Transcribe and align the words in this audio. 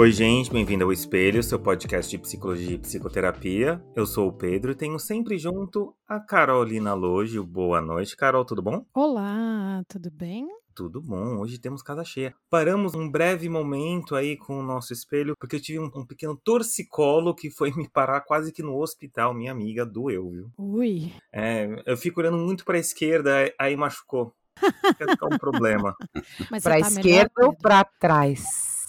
Oi, 0.00 0.12
gente, 0.12 0.50
bem-vindo 0.50 0.82
ao 0.82 0.90
Espelho, 0.90 1.42
seu 1.42 1.58
podcast 1.58 2.10
de 2.10 2.16
psicologia 2.16 2.74
e 2.74 2.78
psicoterapia. 2.78 3.84
Eu 3.94 4.06
sou 4.06 4.28
o 4.28 4.32
Pedro 4.32 4.72
e 4.72 4.74
tenho 4.74 4.98
sempre 4.98 5.36
junto 5.36 5.94
a 6.08 6.18
Carolina 6.18 6.94
Loge. 6.94 7.38
Boa 7.38 7.82
noite, 7.82 8.16
Carol, 8.16 8.42
tudo 8.42 8.62
bom? 8.62 8.82
Olá, 8.94 9.82
tudo 9.86 10.10
bem? 10.10 10.48
Tudo 10.74 11.02
bom, 11.02 11.36
hoje 11.36 11.58
temos 11.58 11.82
casa 11.82 12.02
cheia. 12.02 12.34
Paramos 12.48 12.94
um 12.94 13.10
breve 13.10 13.46
momento 13.50 14.16
aí 14.16 14.38
com 14.38 14.58
o 14.58 14.62
nosso 14.62 14.94
espelho, 14.94 15.34
porque 15.38 15.56
eu 15.56 15.60
tive 15.60 15.78
um, 15.78 15.90
um 15.94 16.06
pequeno 16.06 16.34
torcicolo 16.34 17.34
que 17.34 17.50
foi 17.50 17.70
me 17.76 17.86
parar 17.86 18.22
quase 18.22 18.52
que 18.52 18.62
no 18.62 18.80
hospital. 18.80 19.34
Minha 19.34 19.52
amiga 19.52 19.84
doeu, 19.84 20.30
viu? 20.30 20.50
Ui. 20.56 21.12
É, 21.30 21.68
eu 21.84 21.98
fico 21.98 22.20
olhando 22.20 22.38
muito 22.38 22.64
pra 22.64 22.78
esquerda, 22.78 23.52
aí 23.58 23.76
machucou. 23.76 24.32
Vai 24.98 25.10
ficar 25.10 25.26
um 25.26 25.38
problema. 25.38 25.94
Mas 26.50 26.62
Pra 26.62 26.76
você 26.76 26.80
tá 26.80 26.88
esquerda 26.88 27.30
melhor, 27.36 27.50
ou 27.50 27.54
pra 27.54 27.84
trás? 27.84 28.79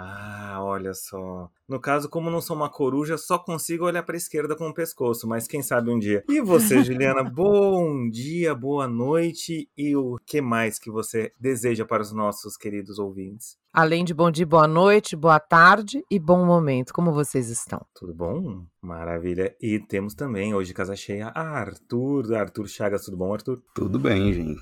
Ah, 0.00 0.58
olha 0.62 0.94
só. 0.94 1.50
No 1.68 1.80
caso, 1.80 2.08
como 2.08 2.30
não 2.30 2.40
sou 2.40 2.56
uma 2.56 2.70
coruja, 2.70 3.18
só 3.18 3.38
consigo 3.38 3.84
olhar 3.84 4.02
para 4.04 4.14
a 4.14 4.16
esquerda 4.16 4.54
com 4.54 4.68
o 4.68 4.74
pescoço, 4.74 5.26
mas 5.26 5.48
quem 5.48 5.60
sabe 5.60 5.90
um 5.90 5.98
dia. 5.98 6.24
E 6.28 6.40
você, 6.40 6.82
Juliana, 6.84 7.24
bom 7.24 8.08
dia, 8.08 8.54
boa 8.54 8.86
noite 8.86 9.68
e 9.76 9.96
o 9.96 10.18
que 10.24 10.40
mais 10.40 10.78
que 10.78 10.90
você 10.90 11.32
deseja 11.38 11.84
para 11.84 12.02
os 12.02 12.12
nossos 12.12 12.56
queridos 12.56 12.98
ouvintes? 12.98 13.58
Além 13.72 14.04
de 14.04 14.14
bom 14.14 14.30
dia, 14.30 14.46
boa 14.46 14.68
noite, 14.68 15.16
boa 15.16 15.40
tarde 15.40 16.04
e 16.10 16.18
bom 16.18 16.44
momento. 16.44 16.92
Como 16.92 17.12
vocês 17.12 17.50
estão? 17.50 17.84
Tudo 17.94 18.14
bom? 18.14 18.64
Maravilha. 18.80 19.54
E 19.60 19.78
temos 19.80 20.14
também 20.14 20.54
hoje 20.54 20.72
casa 20.72 20.94
cheia 20.94 21.28
Arthur, 21.34 22.34
Arthur 22.34 22.68
Chagas, 22.68 23.04
tudo 23.04 23.16
bom, 23.16 23.32
Arthur? 23.34 23.60
Tudo 23.74 23.98
bem, 23.98 24.32
gente. 24.32 24.60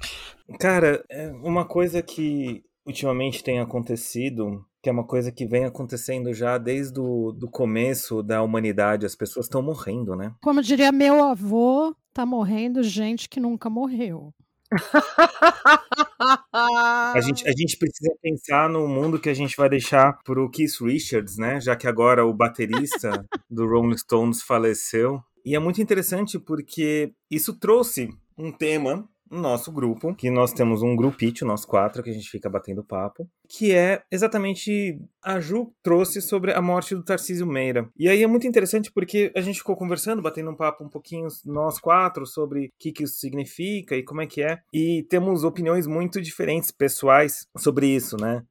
Cara, 0.58 1.04
é 1.10 1.30
uma 1.42 1.64
coisa 1.64 2.02
que 2.02 2.64
ultimamente 2.86 3.42
tem 3.42 3.58
acontecido, 3.58 4.64
que 4.86 4.90
é 4.90 4.92
uma 4.92 5.04
coisa 5.04 5.32
que 5.32 5.44
vem 5.44 5.64
acontecendo 5.64 6.32
já 6.32 6.58
desde 6.58 7.00
o 7.00 7.32
do 7.32 7.50
começo 7.50 8.22
da 8.22 8.40
humanidade, 8.40 9.04
as 9.04 9.16
pessoas 9.16 9.46
estão 9.46 9.60
morrendo, 9.60 10.14
né? 10.14 10.32
Como 10.40 10.62
diria 10.62 10.92
meu 10.92 11.24
avô, 11.24 11.92
tá 12.14 12.24
morrendo 12.24 12.84
gente 12.84 13.28
que 13.28 13.40
nunca 13.40 13.68
morreu. 13.68 14.32
A 16.52 17.20
gente, 17.20 17.48
a 17.48 17.50
gente 17.50 17.76
precisa 17.76 18.14
pensar 18.22 18.70
no 18.70 18.86
mundo 18.86 19.18
que 19.18 19.28
a 19.28 19.34
gente 19.34 19.56
vai 19.56 19.68
deixar 19.68 20.16
pro 20.22 20.48
Keith 20.48 20.80
Richards, 20.80 21.36
né? 21.36 21.60
Já 21.60 21.74
que 21.74 21.88
agora 21.88 22.24
o 22.24 22.32
baterista 22.32 23.26
do 23.50 23.66
Rolling 23.66 23.96
Stones 23.96 24.40
faleceu. 24.40 25.20
E 25.44 25.56
é 25.56 25.58
muito 25.58 25.82
interessante 25.82 26.38
porque 26.38 27.12
isso 27.28 27.58
trouxe 27.58 28.08
um 28.38 28.52
tema 28.52 29.04
nosso 29.30 29.72
grupo, 29.72 30.14
que 30.14 30.30
nós 30.30 30.52
temos 30.52 30.82
um 30.82 30.94
grupite, 30.94 31.44
nós 31.44 31.64
quatro, 31.64 32.02
que 32.02 32.10
a 32.10 32.12
gente 32.12 32.28
fica 32.28 32.48
batendo 32.48 32.84
papo, 32.84 33.28
que 33.48 33.74
é 33.74 34.02
exatamente 34.10 34.98
a 35.22 35.40
Ju 35.40 35.72
trouxe 35.82 36.22
sobre 36.22 36.52
a 36.52 36.62
morte 36.62 36.94
do 36.94 37.04
Tarcísio 37.04 37.46
Meira. 37.46 37.88
E 37.96 38.08
aí 38.08 38.22
é 38.22 38.26
muito 38.26 38.46
interessante 38.46 38.90
porque 38.92 39.32
a 39.34 39.40
gente 39.40 39.58
ficou 39.58 39.76
conversando, 39.76 40.22
batendo 40.22 40.50
um 40.50 40.56
papo 40.56 40.84
um 40.84 40.88
pouquinho, 40.88 41.28
nós 41.44 41.78
quatro, 41.78 42.26
sobre 42.26 42.66
o 42.66 42.70
que, 42.78 42.92
que 42.92 43.04
isso 43.04 43.18
significa 43.18 43.96
e 43.96 44.02
como 44.02 44.20
é 44.20 44.26
que 44.26 44.42
é. 44.42 44.60
E 44.72 45.04
temos 45.08 45.44
opiniões 45.44 45.86
muito 45.86 46.20
diferentes, 46.20 46.70
pessoais, 46.70 47.46
sobre 47.58 47.88
isso, 47.88 48.16
né? 48.16 48.42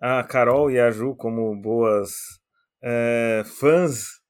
A 0.00 0.24
Carol 0.24 0.70
e 0.70 0.80
a 0.80 0.90
Ju, 0.90 1.14
como 1.14 1.54
boas 1.60 2.12
é, 2.82 3.42
fãs 3.44 4.20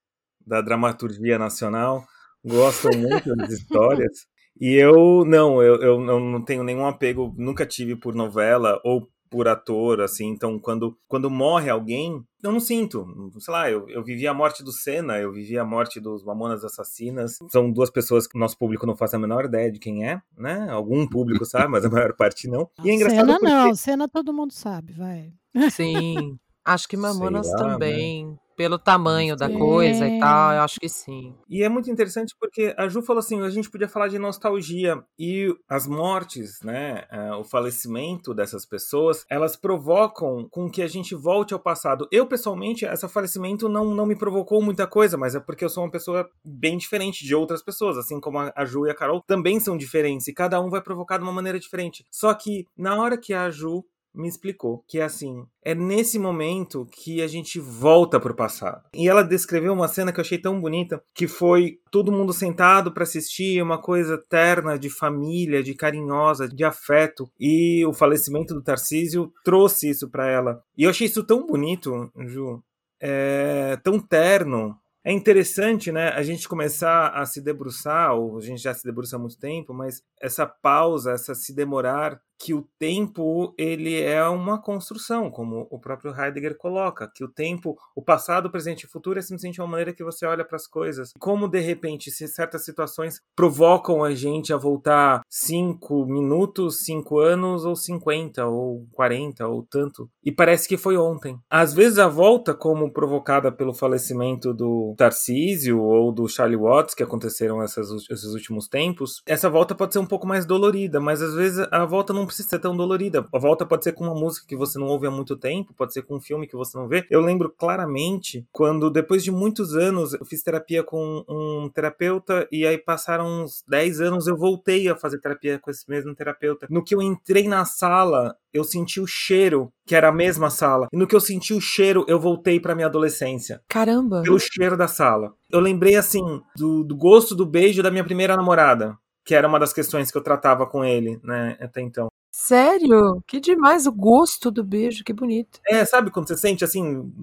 da 0.45 0.61
dramaturgia 0.61 1.39
nacional, 1.39 2.03
gostam 2.43 2.91
muito 2.99 3.35
das 3.35 3.51
histórias. 3.51 4.32
E 4.59 4.75
eu 4.75 5.25
não, 5.25 5.61
eu, 5.61 5.75
eu 5.81 5.99
não 5.99 6.41
tenho 6.43 6.63
nenhum 6.63 6.85
apego, 6.85 7.33
nunca 7.37 7.65
tive 7.65 7.95
por 7.95 8.13
novela 8.13 8.79
ou 8.83 9.07
por 9.33 9.47
ator, 9.47 9.99
assim, 9.99 10.27
então 10.27 10.59
quando, 10.59 10.95
quando 11.07 11.27
morre 11.27 11.67
alguém, 11.67 12.23
eu 12.43 12.51
não 12.51 12.59
sinto, 12.59 13.03
sei 13.39 13.51
lá, 13.51 13.71
eu, 13.71 13.89
eu 13.89 14.03
vivi 14.03 14.27
a 14.27 14.33
morte 14.33 14.63
do 14.63 14.71
Senna, 14.71 15.17
eu 15.17 15.31
vivi 15.31 15.57
a 15.57 15.65
morte 15.65 15.99
dos 15.99 16.23
Mamonas 16.23 16.63
Assassinas, 16.63 17.39
são 17.49 17.71
duas 17.71 17.89
pessoas 17.89 18.27
que 18.27 18.37
o 18.37 18.39
nosso 18.39 18.55
público 18.55 18.85
não 18.85 18.95
faz 18.95 19.11
a 19.11 19.17
menor 19.17 19.45
ideia 19.45 19.71
de 19.71 19.79
quem 19.79 20.07
é, 20.07 20.21
né, 20.37 20.67
algum 20.69 21.07
público 21.07 21.45
sabe, 21.45 21.69
mas 21.69 21.83
a 21.83 21.89
maior 21.89 22.13
parte 22.13 22.47
não, 22.47 22.69
e 22.83 22.91
é 22.91 22.93
engraçado 22.93 23.25
Cena 23.25 23.39
porque... 23.39 23.51
não, 23.51 23.75
cena 23.75 24.07
todo 24.07 24.31
mundo 24.31 24.53
sabe, 24.53 24.93
vai. 24.93 25.33
Sim. 25.71 26.37
Acho 26.63 26.87
que 26.87 26.95
Mamonas 26.95 27.51
lá, 27.53 27.77
né? 27.79 28.37
Pelo 28.55 28.77
tamanho 28.79 29.35
da 29.35 29.49
coisa 29.49 30.07
e 30.07 30.19
tal, 30.19 30.53
eu 30.53 30.61
acho 30.61 30.79
que 30.79 30.89
sim. 30.89 31.35
E 31.49 31.63
é 31.63 31.69
muito 31.69 31.91
interessante 31.91 32.35
porque 32.39 32.73
a 32.77 32.87
Ju 32.87 33.01
falou 33.01 33.19
assim, 33.19 33.41
a 33.41 33.49
gente 33.49 33.69
podia 33.69 33.87
falar 33.87 34.07
de 34.07 34.17
nostalgia 34.17 35.03
e 35.19 35.53
as 35.69 35.85
mortes, 35.85 36.59
né, 36.63 37.05
eh, 37.11 37.33
o 37.35 37.43
falecimento 37.43 38.33
dessas 38.33 38.65
pessoas, 38.65 39.25
elas 39.29 39.55
provocam 39.55 40.47
com 40.49 40.69
que 40.69 40.81
a 40.81 40.87
gente 40.87 41.13
volte 41.13 41.53
ao 41.53 41.59
passado. 41.59 42.07
Eu 42.11 42.25
pessoalmente, 42.25 42.85
esse 42.85 43.07
falecimento 43.07 43.67
não, 43.67 43.93
não 43.93 44.05
me 44.05 44.15
provocou 44.15 44.61
muita 44.61 44.87
coisa, 44.87 45.17
mas 45.17 45.35
é 45.35 45.39
porque 45.39 45.65
eu 45.65 45.69
sou 45.69 45.83
uma 45.83 45.91
pessoa 45.91 46.29
bem 46.43 46.77
diferente 46.77 47.25
de 47.25 47.35
outras 47.35 47.61
pessoas, 47.61 47.97
assim 47.97 48.19
como 48.19 48.39
a 48.39 48.53
a 48.55 48.65
Ju 48.65 48.87
e 48.87 48.89
a 48.89 48.95
Carol 48.95 49.21
também 49.21 49.59
são 49.59 49.77
diferentes 49.77 50.27
e 50.27 50.33
cada 50.33 50.59
um 50.59 50.69
vai 50.69 50.81
provocar 50.81 51.17
de 51.17 51.23
uma 51.23 51.31
maneira 51.31 51.59
diferente. 51.59 52.05
Só 52.09 52.33
que 52.33 52.65
na 52.77 52.95
hora 52.95 53.17
que 53.17 53.33
a 53.33 53.49
Ju 53.49 53.83
me 54.13 54.27
explicou 54.27 54.83
que 54.87 54.99
assim, 55.01 55.45
é 55.63 55.73
nesse 55.73 56.19
momento 56.19 56.85
que 56.91 57.21
a 57.21 57.27
gente 57.27 57.59
volta 57.59 58.19
pro 58.19 58.35
passado. 58.35 58.83
E 58.93 59.07
ela 59.07 59.23
descreveu 59.23 59.73
uma 59.73 59.87
cena 59.87 60.11
que 60.11 60.19
eu 60.19 60.23
achei 60.23 60.37
tão 60.37 60.59
bonita, 60.59 61.03
que 61.13 61.27
foi 61.27 61.79
todo 61.91 62.11
mundo 62.11 62.33
sentado 62.33 62.91
para 62.91 63.03
assistir 63.03 63.61
uma 63.61 63.81
coisa 63.81 64.17
terna 64.17 64.77
de 64.77 64.89
família, 64.89 65.63
de 65.63 65.73
carinhosa, 65.73 66.47
de 66.47 66.63
afeto, 66.63 67.29
e 67.39 67.85
o 67.85 67.93
falecimento 67.93 68.53
do 68.53 68.61
Tarcísio 68.61 69.31
trouxe 69.43 69.89
isso 69.89 70.09
para 70.09 70.29
ela. 70.29 70.63
E 70.77 70.83
eu 70.83 70.89
achei 70.89 71.07
isso 71.07 71.23
tão 71.23 71.45
bonito, 71.45 72.11
Ju, 72.27 72.63
é, 72.99 73.77
tão 73.83 73.99
terno. 73.99 74.77
É 75.05 75.11
interessante, 75.11 75.91
né, 75.91 76.09
a 76.09 76.23
gente 76.23 76.47
começar 76.47 77.09
a 77.09 77.25
se 77.25 77.41
debruçar, 77.41 78.15
ou 78.15 78.37
a 78.37 78.41
gente 78.41 78.61
já 78.61 78.73
se 78.73 78.85
debruça 78.85 79.17
há 79.17 79.19
muito 79.19 79.37
tempo, 79.37 79.73
mas 79.73 80.01
essa 80.21 80.45
pausa, 80.45 81.11
essa 81.11 81.35
se 81.35 81.53
demorar, 81.53 82.21
que 82.39 82.53
o 82.53 82.67
tempo 82.77 83.53
ele 83.57 84.01
é 84.01 84.23
uma 84.27 84.61
construção, 84.61 85.31
como 85.31 85.67
o 85.69 85.79
próprio 85.79 86.13
Heidegger 86.13 86.57
coloca, 86.57 87.09
que 87.13 87.23
o 87.23 87.27
tempo, 87.27 87.77
o 87.95 88.01
passado, 88.01 88.47
o 88.47 88.51
presente 88.51 88.81
e 88.81 88.85
o 88.85 88.89
futuro 88.89 89.19
é 89.19 89.21
simplesmente 89.21 89.61
uma 89.61 89.67
maneira 89.67 89.93
que 89.93 90.03
você 90.03 90.25
olha 90.25 90.45
para 90.45 90.57
as 90.57 90.67
coisas. 90.67 91.11
Como 91.19 91.47
de 91.47 91.59
repente, 91.59 92.11
se 92.11 92.27
certas 92.27 92.65
situações 92.65 93.21
provocam 93.35 94.03
a 94.03 94.13
gente 94.13 94.53
a 94.53 94.57
voltar 94.57 95.21
cinco 95.29 96.05
minutos, 96.05 96.83
cinco 96.83 97.19
anos, 97.19 97.65
ou 97.65 97.75
50, 97.75 98.45
ou 98.45 98.85
40, 98.91 99.47
ou 99.47 99.63
tanto, 99.63 100.09
e 100.23 100.31
parece 100.31 100.67
que 100.67 100.77
foi 100.77 100.97
ontem. 100.97 101.37
Às 101.49 101.73
vezes 101.73 101.97
a 101.99 102.07
volta, 102.07 102.53
como 102.53 102.91
provocada 102.91 103.51
pelo 103.51 103.73
falecimento 103.73 104.53
do 104.53 104.93
Tarcísio 104.97 105.81
ou 105.81 106.11
do 106.11 106.27
Charlie 106.27 106.57
Watts, 106.57 106.93
que 106.93 107.03
aconteceram 107.03 107.63
esses 107.63 108.33
últimos 108.33 108.67
tempos, 108.67 109.21
essa 109.25 109.49
volta 109.49 109.75
pode 109.75 109.93
ser 109.93 109.99
um 109.99 110.05
pouco 110.05 110.27
mais 110.27 110.45
dolorida, 110.45 110.99
mas 110.99 111.21
às 111.21 111.33
vezes 111.33 111.65
a 111.71 111.85
volta 111.85 112.13
não 112.13 112.22
precisa 112.25 112.49
ser 112.49 112.59
tão 112.59 112.75
dolorida. 112.75 113.27
A 113.33 113.39
volta 113.39 113.65
pode 113.65 113.83
ser 113.83 113.93
com 113.93 114.03
uma 114.03 114.13
música 114.15 114.45
que 114.47 114.55
você 114.55 114.77
não 114.79 114.87
ouve 114.87 115.07
há 115.07 115.11
muito 115.11 115.35
tempo, 115.35 115.73
pode 115.73 115.93
ser 115.93 116.03
com 116.03 116.15
um 116.15 116.21
filme 116.21 116.47
que 116.47 116.55
você 116.55 116.77
não 116.77 116.87
vê. 116.87 117.05
Eu 117.09 117.21
lembro 117.21 117.49
claramente 117.49 118.45
quando, 118.51 118.89
depois 118.89 119.23
de 119.23 119.31
muitos 119.31 119.75
anos, 119.75 120.13
eu 120.13 120.25
fiz 120.25 120.41
terapia 120.41 120.83
com 120.83 121.23
um 121.27 121.69
terapeuta 121.69 122.47
e 122.51 122.65
aí 122.65 122.77
passaram 122.77 123.43
uns 123.43 123.63
10 123.67 124.01
anos, 124.01 124.27
eu 124.27 124.37
voltei 124.37 124.89
a 124.89 124.95
fazer 124.95 125.19
terapia 125.19 125.59
com 125.59 125.71
esse 125.71 125.89
mesmo 125.89 126.15
terapeuta. 126.15 126.67
No 126.69 126.83
que 126.83 126.95
eu 126.95 127.01
entrei 127.01 127.47
na 127.47 127.65
sala, 127.65 128.35
eu 128.53 128.63
senti 128.63 129.01
o 129.01 129.07
cheiro, 129.07 129.73
que 129.85 129.95
era 129.95 130.09
a 130.09 130.11
mesma 130.11 130.49
sala. 130.49 130.87
E 130.93 130.97
no 130.97 131.07
que 131.07 131.15
eu 131.15 131.19
senti 131.19 131.53
o 131.53 131.59
cheiro, 131.59 132.05
eu 132.07 132.19
voltei 132.19 132.59
pra 132.59 132.75
minha 132.75 132.87
adolescência. 132.87 133.61
Caramba. 133.67 134.21
Pelo 134.21 134.39
cheiro 134.39 134.77
da 134.77 134.87
sala. 134.87 135.33
Eu 135.51 135.59
lembrei, 135.59 135.95
assim, 135.95 136.21
do, 136.55 136.83
do 136.83 136.95
gosto 136.95 137.35
do 137.35 137.45
beijo 137.45 137.81
da 137.81 137.89
minha 137.89 138.03
primeira 138.03 138.37
namorada. 138.37 138.95
Que 139.25 139.33
era 139.33 139.47
uma 139.47 139.59
das 139.59 139.73
questões 139.73 140.11
que 140.11 140.17
eu 140.17 140.23
tratava 140.23 140.67
com 140.67 140.83
ele, 140.83 141.19
né, 141.23 141.57
até 141.59 141.81
então. 141.81 142.09
Sério? 142.35 143.23
Que 143.27 143.39
demais 143.39 143.85
o 143.85 143.91
gosto 143.91 144.49
do 144.49 144.63
beijo, 144.63 145.03
que 145.03 145.13
bonito. 145.13 145.59
É, 145.67 145.85
sabe 145.85 146.09
quando 146.09 146.27
você 146.27 146.35
sente, 146.35 146.63
assim, 146.63 147.13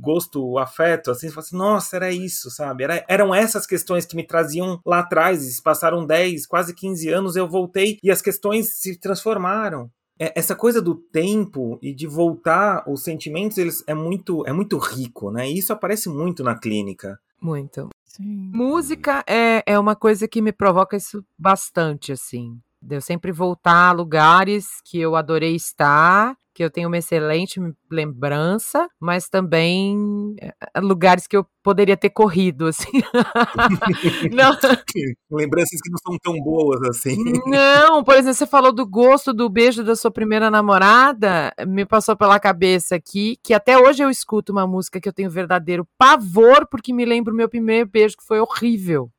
gosto, 0.00 0.56
afeto, 0.56 1.10
assim, 1.10 1.28
você 1.28 1.34
fala 1.34 1.46
assim, 1.46 1.56
nossa, 1.56 1.96
era 1.96 2.10
isso, 2.10 2.50
sabe? 2.50 2.82
Era, 2.82 3.04
eram 3.06 3.34
essas 3.34 3.66
questões 3.66 4.06
que 4.06 4.16
me 4.16 4.26
traziam 4.26 4.80
lá 4.84 5.00
atrás, 5.00 5.44
e 5.44 5.52
se 5.52 5.62
passaram 5.62 6.06
10, 6.06 6.46
quase 6.46 6.74
15 6.74 7.10
anos, 7.10 7.36
eu 7.36 7.46
voltei 7.46 7.98
e 8.02 8.10
as 8.10 8.22
questões 8.22 8.80
se 8.80 8.98
transformaram. 8.98 9.90
É, 10.18 10.32
essa 10.34 10.56
coisa 10.56 10.80
do 10.80 10.94
tempo 10.94 11.78
e 11.82 11.94
de 11.94 12.06
voltar, 12.06 12.84
os 12.88 13.02
sentimentos, 13.02 13.58
eles 13.58 13.84
é 13.86 13.92
muito, 13.92 14.46
é 14.46 14.52
muito 14.52 14.78
rico, 14.78 15.30
né? 15.30 15.46
E 15.46 15.58
isso 15.58 15.74
aparece 15.74 16.08
muito 16.08 16.42
na 16.42 16.58
clínica. 16.58 17.18
Muito. 17.38 17.90
Sim. 18.06 18.50
Música 18.54 19.24
é, 19.28 19.62
é 19.66 19.78
uma 19.78 19.94
coisa 19.94 20.26
que 20.26 20.40
me 20.40 20.52
provoca 20.52 20.96
isso 20.96 21.22
bastante, 21.36 22.12
assim. 22.12 22.58
De 22.84 22.96
eu 22.96 23.00
sempre 23.00 23.32
voltar 23.32 23.88
a 23.88 23.92
lugares 23.92 24.66
que 24.84 25.00
eu 25.00 25.16
adorei 25.16 25.54
estar 25.54 26.36
que 26.54 26.62
eu 26.62 26.70
tenho 26.70 26.86
uma 26.86 26.98
excelente 26.98 27.60
lembrança, 27.90 28.88
mas 29.00 29.28
também 29.28 30.36
eh, 30.40 30.54
lugares 30.80 31.26
que 31.26 31.36
eu 31.36 31.44
poderia 31.64 31.96
ter 31.96 32.10
corrido, 32.10 32.66
assim. 32.66 33.02
não. 34.32 34.54
Lembranças 35.30 35.80
que 35.82 35.90
não 35.90 35.98
são 35.98 36.16
tão 36.22 36.40
boas 36.40 36.80
assim. 36.82 37.16
Não, 37.46 38.04
por 38.04 38.14
exemplo, 38.14 38.34
você 38.34 38.46
falou 38.46 38.72
do 38.72 38.86
gosto 38.86 39.34
do 39.34 39.50
beijo 39.50 39.82
da 39.82 39.96
sua 39.96 40.12
primeira 40.12 40.48
namorada, 40.48 41.52
me 41.66 41.84
passou 41.84 42.16
pela 42.16 42.38
cabeça 42.38 42.94
aqui 42.94 43.36
que 43.42 43.52
até 43.52 43.76
hoje 43.76 44.04
eu 44.04 44.10
escuto 44.10 44.52
uma 44.52 44.66
música 44.66 45.00
que 45.00 45.08
eu 45.08 45.12
tenho 45.12 45.30
verdadeiro 45.30 45.86
pavor 45.98 46.68
porque 46.70 46.92
me 46.92 47.04
lembra 47.04 47.34
o 47.34 47.36
meu 47.36 47.48
primeiro 47.48 47.88
beijo 47.90 48.16
que 48.16 48.24
foi 48.24 48.38
horrível. 48.38 49.10